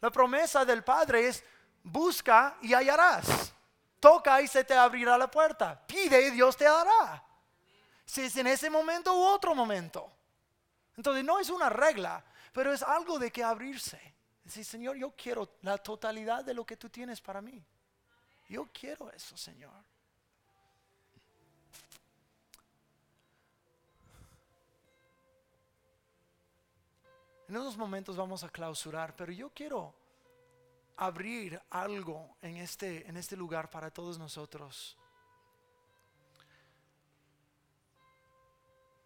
La 0.00 0.10
promesa 0.10 0.64
del 0.64 0.82
Padre 0.82 1.28
es, 1.28 1.44
busca 1.82 2.56
y 2.62 2.74
hallarás. 2.74 3.52
Toca 3.98 4.40
y 4.40 4.48
se 4.48 4.64
te 4.64 4.74
abrirá 4.74 5.18
la 5.18 5.30
puerta. 5.30 5.78
Pide 5.86 6.28
y 6.28 6.30
Dios 6.30 6.56
te 6.56 6.64
dará. 6.64 7.22
Si 8.04 8.22
es 8.22 8.36
en 8.36 8.46
ese 8.46 8.70
momento 8.70 9.14
u 9.14 9.22
otro 9.22 9.54
momento. 9.54 10.10
Entonces 10.96 11.24
no 11.24 11.38
es 11.38 11.50
una 11.50 11.68
regla, 11.68 12.24
pero 12.52 12.72
es 12.72 12.82
algo 12.82 13.18
de 13.18 13.30
que 13.30 13.44
abrirse. 13.44 14.00
Decir, 14.42 14.64
Señor, 14.64 14.96
yo 14.96 15.12
quiero 15.12 15.56
la 15.62 15.78
totalidad 15.78 16.44
de 16.44 16.54
lo 16.54 16.64
que 16.64 16.76
tú 16.76 16.88
tienes 16.88 17.20
para 17.20 17.40
mí. 17.40 17.64
Yo 18.48 18.68
quiero 18.72 19.10
eso, 19.12 19.36
Señor. 19.36 19.72
En 27.48 27.56
unos 27.56 27.76
momentos 27.76 28.16
vamos 28.16 28.44
a 28.44 28.48
clausurar, 28.48 29.14
pero 29.14 29.32
yo 29.32 29.50
quiero 29.50 29.94
abrir 31.00 31.58
algo 31.70 32.36
en 32.42 32.58
este, 32.58 33.08
en 33.08 33.16
este 33.16 33.34
lugar 33.34 33.70
para 33.70 33.90
todos 33.90 34.18
nosotros. 34.18 34.98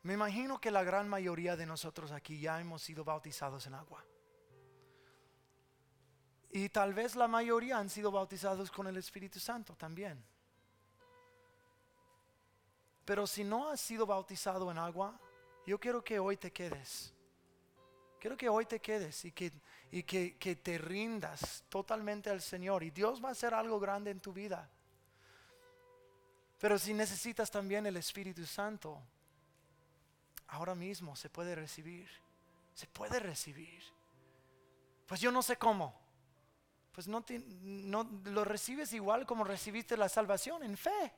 Me 0.02 0.14
imagino 0.14 0.60
que 0.60 0.72
la 0.72 0.82
gran 0.82 1.08
mayoría 1.08 1.56
de 1.56 1.66
nosotros 1.66 2.10
aquí 2.10 2.40
ya 2.40 2.60
hemos 2.60 2.82
sido 2.82 3.04
bautizados 3.04 3.66
en 3.68 3.74
agua. 3.74 4.04
Y 6.50 6.68
tal 6.68 6.94
vez 6.94 7.14
la 7.14 7.28
mayoría 7.28 7.78
han 7.78 7.88
sido 7.88 8.10
bautizados 8.10 8.72
con 8.72 8.88
el 8.88 8.96
Espíritu 8.96 9.38
Santo 9.38 9.76
también. 9.76 10.22
Pero 13.04 13.24
si 13.24 13.44
no 13.44 13.68
has 13.68 13.80
sido 13.80 14.04
bautizado 14.04 14.68
en 14.70 14.78
agua, 14.78 15.18
yo 15.64 15.78
quiero 15.78 16.02
que 16.02 16.18
hoy 16.18 16.36
te 16.38 16.52
quedes. 16.52 17.14
Quiero 18.18 18.36
que 18.36 18.48
hoy 18.48 18.66
te 18.66 18.80
quedes 18.80 19.24
y 19.26 19.32
que, 19.32 19.52
y 19.94 20.02
que, 20.02 20.36
que 20.38 20.56
te 20.56 20.76
rindas 20.76 21.62
totalmente 21.68 22.28
al 22.28 22.40
Señor. 22.42 22.82
Y 22.82 22.90
Dios 22.90 23.24
va 23.24 23.28
a 23.28 23.32
hacer 23.32 23.54
algo 23.54 23.78
grande 23.78 24.10
en 24.10 24.18
tu 24.18 24.32
vida. 24.32 24.68
Pero 26.58 26.80
si 26.80 26.92
necesitas 26.92 27.48
también 27.48 27.86
el 27.86 27.96
Espíritu 27.96 28.44
Santo, 28.44 29.00
ahora 30.48 30.74
mismo 30.74 31.14
se 31.14 31.30
puede 31.30 31.54
recibir. 31.54 32.08
Se 32.74 32.88
puede 32.88 33.20
recibir. 33.20 33.84
Pues 35.06 35.20
yo 35.20 35.30
no 35.30 35.44
sé 35.44 35.58
cómo. 35.58 35.94
Pues 36.90 37.06
no, 37.06 37.24
no 37.60 38.02
lo 38.24 38.44
recibes 38.44 38.92
igual 38.94 39.24
como 39.26 39.44
recibiste 39.44 39.96
la 39.96 40.08
salvación, 40.08 40.64
en 40.64 40.76
fe. 40.76 41.12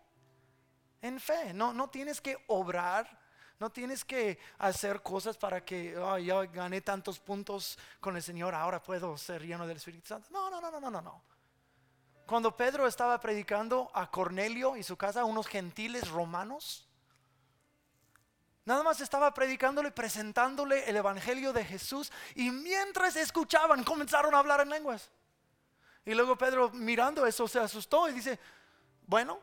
En 1.01 1.19
fe. 1.19 1.55
No, 1.55 1.73
no 1.73 1.89
tienes 1.89 2.21
que 2.21 2.45
obrar. 2.49 3.26
No 3.59 3.71
tienes 3.71 4.05
que 4.05 4.39
hacer 4.59 5.03
cosas 5.03 5.37
para 5.39 5.65
que 5.65 5.97
oh, 5.97 6.19
ya 6.19 6.45
gané 6.47 6.81
tantos 6.83 7.19
puntos 7.19 7.79
con 8.01 8.17
el 8.17 8.23
Señor, 8.23 8.55
ahora 8.55 8.83
puedo 8.83 9.17
ser 9.17 9.43
lleno 9.47 9.67
del 9.67 9.79
Espíritu 9.79 10.07
Santo. 10.07 10.29
No, 10.31 10.51
no, 10.51 10.61
no, 10.61 10.71
no, 10.71 10.91
no, 10.91 11.01
no. 11.01 11.23
Cuando 12.27 12.57
Pedro 12.57 12.87
estaba 12.87 13.19
predicando 13.21 13.91
a 13.95 14.11
Cornelio 14.11 14.77
y 14.77 14.83
su 14.83 14.97
casa, 14.97 15.25
unos 15.25 15.47
gentiles 15.47 16.09
romanos, 16.09 16.87
Nada 18.67 18.83
más 18.83 19.01
estaba 19.01 19.33
predicándole, 19.33 19.93
presentándole 19.93 20.91
el 20.91 20.97
Evangelio 20.97 21.53
de 21.53 21.65
Jesús 21.65 22.11
y 22.35 22.51
mientras 22.51 23.15
escuchaban 23.15 23.85
comenzaron 23.85 24.35
a 24.35 24.41
hablar 24.41 24.61
en 24.61 24.71
lenguas. 24.71 25.09
Y 26.05 26.15
luego 26.15 26.37
Pedro 26.37 26.71
mirando 26.71 27.25
eso 27.25 27.47
se 27.47 27.61
asustó 27.61 28.09
y 28.09 28.13
dice, 28.13 28.41
bueno, 29.07 29.39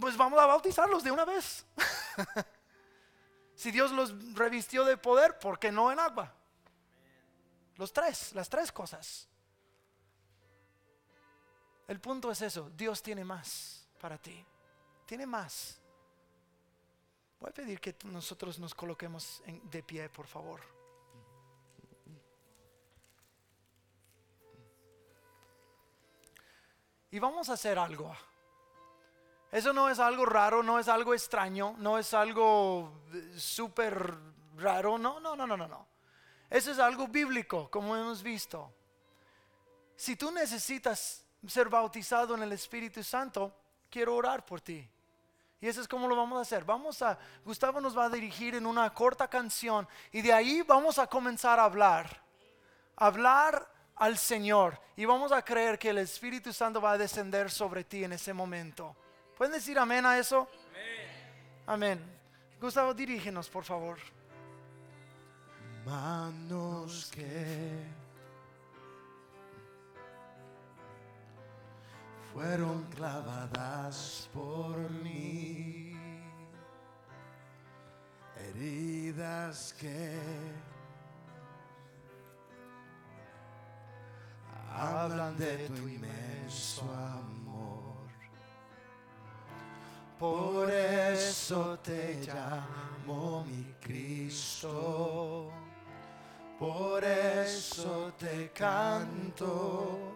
pues 0.00 0.16
vamos 0.16 0.40
a 0.40 0.46
bautizarlos 0.46 1.04
de 1.04 1.10
una 1.10 1.26
vez. 1.26 1.66
si 3.58 3.72
Dios 3.72 3.90
los 3.90 4.34
revistió 4.34 4.84
de 4.84 4.96
poder, 4.96 5.36
¿por 5.40 5.58
qué 5.58 5.72
no 5.72 5.90
en 5.90 5.98
agua? 5.98 6.32
Los 7.74 7.92
tres, 7.92 8.32
las 8.32 8.48
tres 8.48 8.70
cosas. 8.70 9.26
El 11.88 11.98
punto 11.98 12.30
es 12.30 12.40
eso, 12.40 12.70
Dios 12.76 13.02
tiene 13.02 13.24
más 13.24 13.84
para 14.00 14.16
ti. 14.16 14.46
Tiene 15.06 15.26
más. 15.26 15.76
Voy 17.40 17.50
a 17.50 17.52
pedir 17.52 17.80
que 17.80 17.96
nosotros 18.04 18.60
nos 18.60 18.72
coloquemos 18.76 19.42
de 19.64 19.82
pie, 19.82 20.08
por 20.08 20.28
favor. 20.28 20.60
Y 27.10 27.18
vamos 27.18 27.48
a 27.48 27.54
hacer 27.54 27.76
algo. 27.76 28.14
Eso 29.50 29.72
no 29.72 29.88
es 29.88 29.98
algo 29.98 30.26
raro, 30.26 30.62
no 30.62 30.78
es 30.78 30.88
algo 30.88 31.14
extraño, 31.14 31.74
no 31.78 31.98
es 31.98 32.12
algo 32.12 33.02
eh, 33.12 33.32
súper 33.36 34.14
raro, 34.56 34.98
no, 34.98 35.20
no, 35.20 35.34
no, 35.34 35.46
no, 35.46 35.56
no, 35.56 35.66
no. 35.66 35.86
Eso 36.50 36.70
es 36.70 36.78
algo 36.78 37.08
bíblico, 37.08 37.70
como 37.70 37.96
hemos 37.96 38.22
visto. 38.22 38.72
Si 39.96 40.16
tú 40.16 40.30
necesitas 40.30 41.24
ser 41.46 41.68
bautizado 41.68 42.34
en 42.34 42.42
el 42.42 42.52
Espíritu 42.52 43.02
Santo, 43.02 43.54
quiero 43.90 44.14
orar 44.16 44.44
por 44.44 44.60
ti. 44.60 44.88
Y 45.60 45.66
eso 45.66 45.80
es 45.80 45.88
como 45.88 46.06
lo 46.06 46.16
vamos 46.16 46.38
a 46.38 46.42
hacer. 46.42 46.64
Vamos 46.64 47.02
a, 47.02 47.18
Gustavo 47.44 47.80
nos 47.80 47.96
va 47.96 48.04
a 48.04 48.10
dirigir 48.10 48.54
en 48.54 48.66
una 48.66 48.92
corta 48.94 49.28
canción 49.28 49.88
y 50.12 50.22
de 50.22 50.32
ahí 50.32 50.62
vamos 50.62 50.98
a 50.98 51.06
comenzar 51.06 51.58
a 51.58 51.64
hablar. 51.64 52.22
Hablar 52.96 53.68
al 53.96 54.16
Señor 54.16 54.80
y 54.96 55.04
vamos 55.04 55.32
a 55.32 55.42
creer 55.42 55.78
que 55.78 55.90
el 55.90 55.98
Espíritu 55.98 56.52
Santo 56.52 56.80
va 56.80 56.92
a 56.92 56.98
descender 56.98 57.50
sobre 57.50 57.84
ti 57.84 58.04
en 58.04 58.12
ese 58.12 58.32
momento. 58.32 58.94
¿Pueden 59.38 59.54
decir 59.54 59.78
amén 59.78 60.04
a 60.04 60.18
eso? 60.18 60.48
Amén. 61.64 62.02
Gustavo, 62.60 62.92
dirígenos, 62.92 63.48
por 63.48 63.62
favor. 63.62 63.96
Manos 65.86 67.08
que 67.14 67.86
fueron 72.32 72.82
clavadas 72.90 74.28
por 74.34 74.76
mí, 74.90 75.96
heridas 78.36 79.72
que 79.74 80.18
hablan 84.72 85.36
de 85.36 85.68
tu 85.68 85.86
inmenso 85.86 86.82
amor. 86.92 87.47
Por 90.18 90.68
eso 90.68 91.78
te 91.78 92.20
llamo 92.26 93.44
mi 93.44 93.72
Cristo, 93.80 95.52
por 96.58 97.04
eso 97.04 98.12
te 98.18 98.50
canto. 98.50 100.12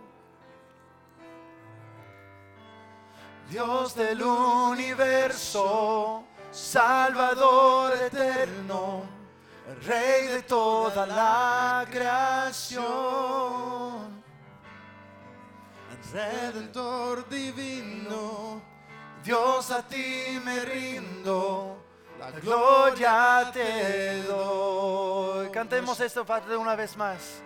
Dios 3.49 3.95
del 3.95 4.23
universo, 4.23 6.25
Salvador 6.51 7.97
eterno, 7.97 9.05
Rey 9.87 10.27
de 10.27 10.43
toda 10.43 11.07
la 11.07 11.87
creación, 11.89 12.83
Redentor 16.13 17.29
divino, 17.29 18.72
Dios 19.25 19.71
a 19.71 19.83
ti 19.83 20.41
me 20.45 20.65
rindo, 20.65 21.77
la 22.19 22.33
gloria 22.33 23.49
te 23.53 24.25
doy. 24.25 25.49
Cantemos 25.51 26.01
esto 26.01 26.27
de 26.49 26.57
una 26.57 26.75
vez 26.75 26.97
más. 26.97 27.41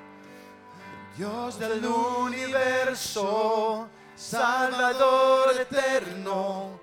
Dios 1.16 1.58
del 1.58 1.84
universo, 1.84 3.88
Salvador 4.14 5.60
eterno, 5.60 6.80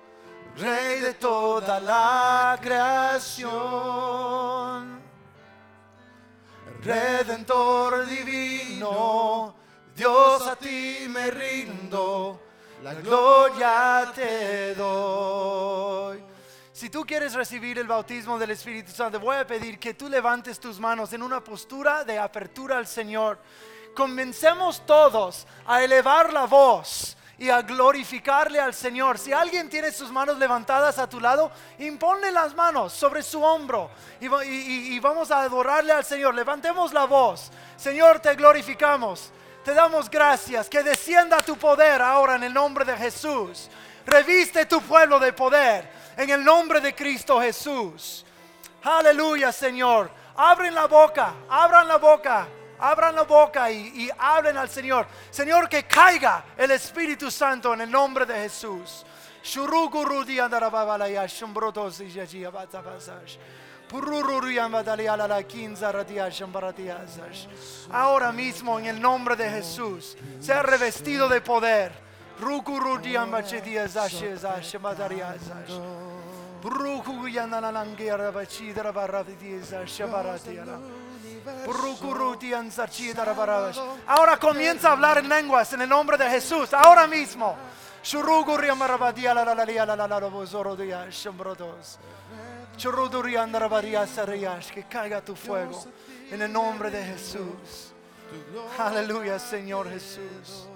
Rey 0.56 1.00
de 1.00 1.14
toda 1.14 1.80
la 1.80 2.56
creación, 2.60 3.50
Redentor 6.82 8.06
divino, 8.06 9.56
Dios 9.96 10.46
a 10.46 10.54
ti 10.54 11.06
me 11.08 11.32
rindo, 11.32 12.43
la 12.84 12.92
gloria 12.92 14.12
te 14.14 14.74
doy. 14.74 16.22
Si 16.70 16.90
tú 16.90 17.06
quieres 17.06 17.32
recibir 17.32 17.78
el 17.78 17.86
bautismo 17.86 18.38
del 18.38 18.50
Espíritu 18.50 18.92
Santo, 18.92 19.18
voy 19.18 19.38
a 19.38 19.46
pedir 19.46 19.78
que 19.78 19.94
tú 19.94 20.06
levantes 20.06 20.60
tus 20.60 20.78
manos 20.78 21.10
en 21.14 21.22
una 21.22 21.42
postura 21.42 22.04
de 22.04 22.18
apertura 22.18 22.76
al 22.76 22.86
Señor. 22.86 23.38
Comencemos 23.96 24.84
todos 24.84 25.46
a 25.64 25.82
elevar 25.82 26.30
la 26.30 26.44
voz 26.44 27.16
y 27.38 27.48
a 27.48 27.62
glorificarle 27.62 28.60
al 28.60 28.74
Señor. 28.74 29.18
Si 29.18 29.32
alguien 29.32 29.70
tiene 29.70 29.90
sus 29.90 30.12
manos 30.12 30.36
levantadas 30.36 30.98
a 30.98 31.08
tu 31.08 31.20
lado, 31.20 31.50
imponle 31.78 32.30
las 32.32 32.54
manos 32.54 32.92
sobre 32.92 33.22
su 33.22 33.42
hombro 33.42 33.88
y, 34.20 34.26
y, 34.26 35.00
vamos 35.00 35.30
a 35.30 35.40
adorarle 35.40 35.92
al 35.92 36.04
Señor. 36.04 36.34
Levantemos 36.34 36.92
la 36.92 37.06
voz. 37.06 37.50
Señor, 37.78 38.20
te 38.20 38.34
glorificamos. 38.34 39.32
Te 39.64 39.72
damos 39.72 40.10
gracias. 40.10 40.68
Que 40.68 40.82
descienda 40.82 41.38
tu 41.38 41.56
poder 41.56 42.02
ahora 42.02 42.36
en 42.36 42.44
el 42.44 42.52
nombre 42.52 42.84
de 42.84 42.96
Jesús. 42.96 43.70
Reviste 44.04 44.66
tu 44.66 44.80
pueblo 44.82 45.18
de 45.18 45.32
poder 45.32 45.88
en 46.16 46.30
el 46.30 46.44
nombre 46.44 46.80
de 46.80 46.94
Cristo 46.94 47.40
Jesús. 47.40 48.24
Aleluya, 48.82 49.50
Señor. 49.50 50.10
Abren 50.36 50.74
la 50.74 50.86
boca, 50.86 51.34
abran 51.48 51.88
la 51.88 51.96
boca. 51.96 52.46
Abran 52.76 53.14
la 53.14 53.22
boca 53.22 53.70
y, 53.70 54.10
hablen 54.18 54.58
al 54.58 54.68
Señor. 54.68 55.06
Señor, 55.30 55.68
que 55.68 55.84
caiga 55.84 56.44
el 56.56 56.72
Espíritu 56.72 57.30
Santo 57.30 57.72
en 57.72 57.82
el 57.82 57.90
nombre 57.90 58.26
de 58.26 58.34
Jesús. 58.34 59.06
Ahora 67.92 68.32
mismo 68.32 68.78
en 68.78 68.86
el 68.86 69.00
nombre 69.00 69.36
de 69.36 69.48
Jesús, 69.48 70.16
sea 70.40 70.62
revestido 70.62 71.28
de 71.28 71.40
poder. 71.40 71.92
Ahora 84.06 84.38
comienza 84.38 84.88
a 84.88 84.92
hablar 84.92 85.18
en 85.18 85.28
lenguas 85.28 85.72
en 85.72 85.82
el 85.82 85.88
nombre 85.88 86.16
de 86.16 86.28
Jesús, 86.30 86.72
ahora 86.74 87.06
mismo. 87.06 87.54
Que 94.72 94.84
caiga 94.84 95.20
tu 95.20 95.34
fuego 95.34 95.84
en 96.30 96.42
el 96.42 96.52
nombre 96.52 96.90
de 96.90 97.02
Jesús. 97.02 97.92
Aleluya, 98.78 99.38
Señor 99.38 99.88
Jesús. 99.88 100.68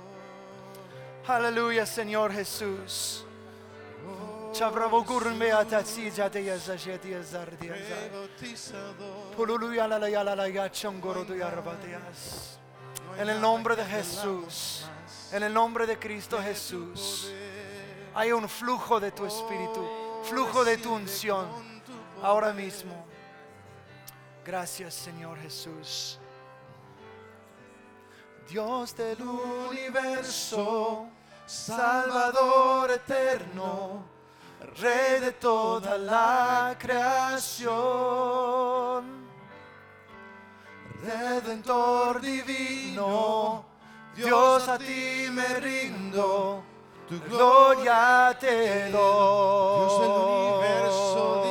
Aleluya, 1.26 1.84
Señor 1.84 2.32
Jesús. 2.32 3.24
En 13.18 13.28
el 13.28 13.40
nombre 13.40 13.76
de 13.76 13.84
Jesús, 13.84 14.84
en 15.32 15.42
el 15.42 15.52
nombre 15.52 15.86
de 15.86 15.98
Cristo 15.98 16.38
Jesús, 16.40 17.30
hay 18.14 18.32
un 18.32 18.48
flujo 18.48 18.98
de 19.00 19.10
tu 19.10 19.26
espíritu, 19.26 19.86
flujo 20.24 20.64
de 20.64 20.78
tu 20.78 20.94
unción 20.94 21.77
ahora 22.22 22.52
mismo. 22.52 23.04
Gracias 24.44 24.94
Señor 24.94 25.38
Jesús. 25.38 26.18
Dios 28.48 28.96
del 28.96 29.20
universo, 29.20 31.06
Salvador 31.46 32.90
eterno 32.92 34.18
Rey 34.60 35.20
de 35.20 35.32
toda 35.32 35.96
la 35.96 36.76
creación, 36.78 37.76
Redentor 41.02 42.20
divino, 42.20 43.64
Dios 44.16 44.68
a 44.68 44.78
ti 44.78 45.28
me 45.30 45.60
rindo, 45.60 46.62
tu 47.08 47.20
gloria 47.20 48.36
te 48.38 48.90
doy. 48.90 49.78
Dios 49.78 50.00
del 50.00 50.10
universo, 50.10 51.44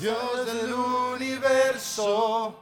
Dios 0.00 0.46
del 0.46 0.72
universo 0.72 2.54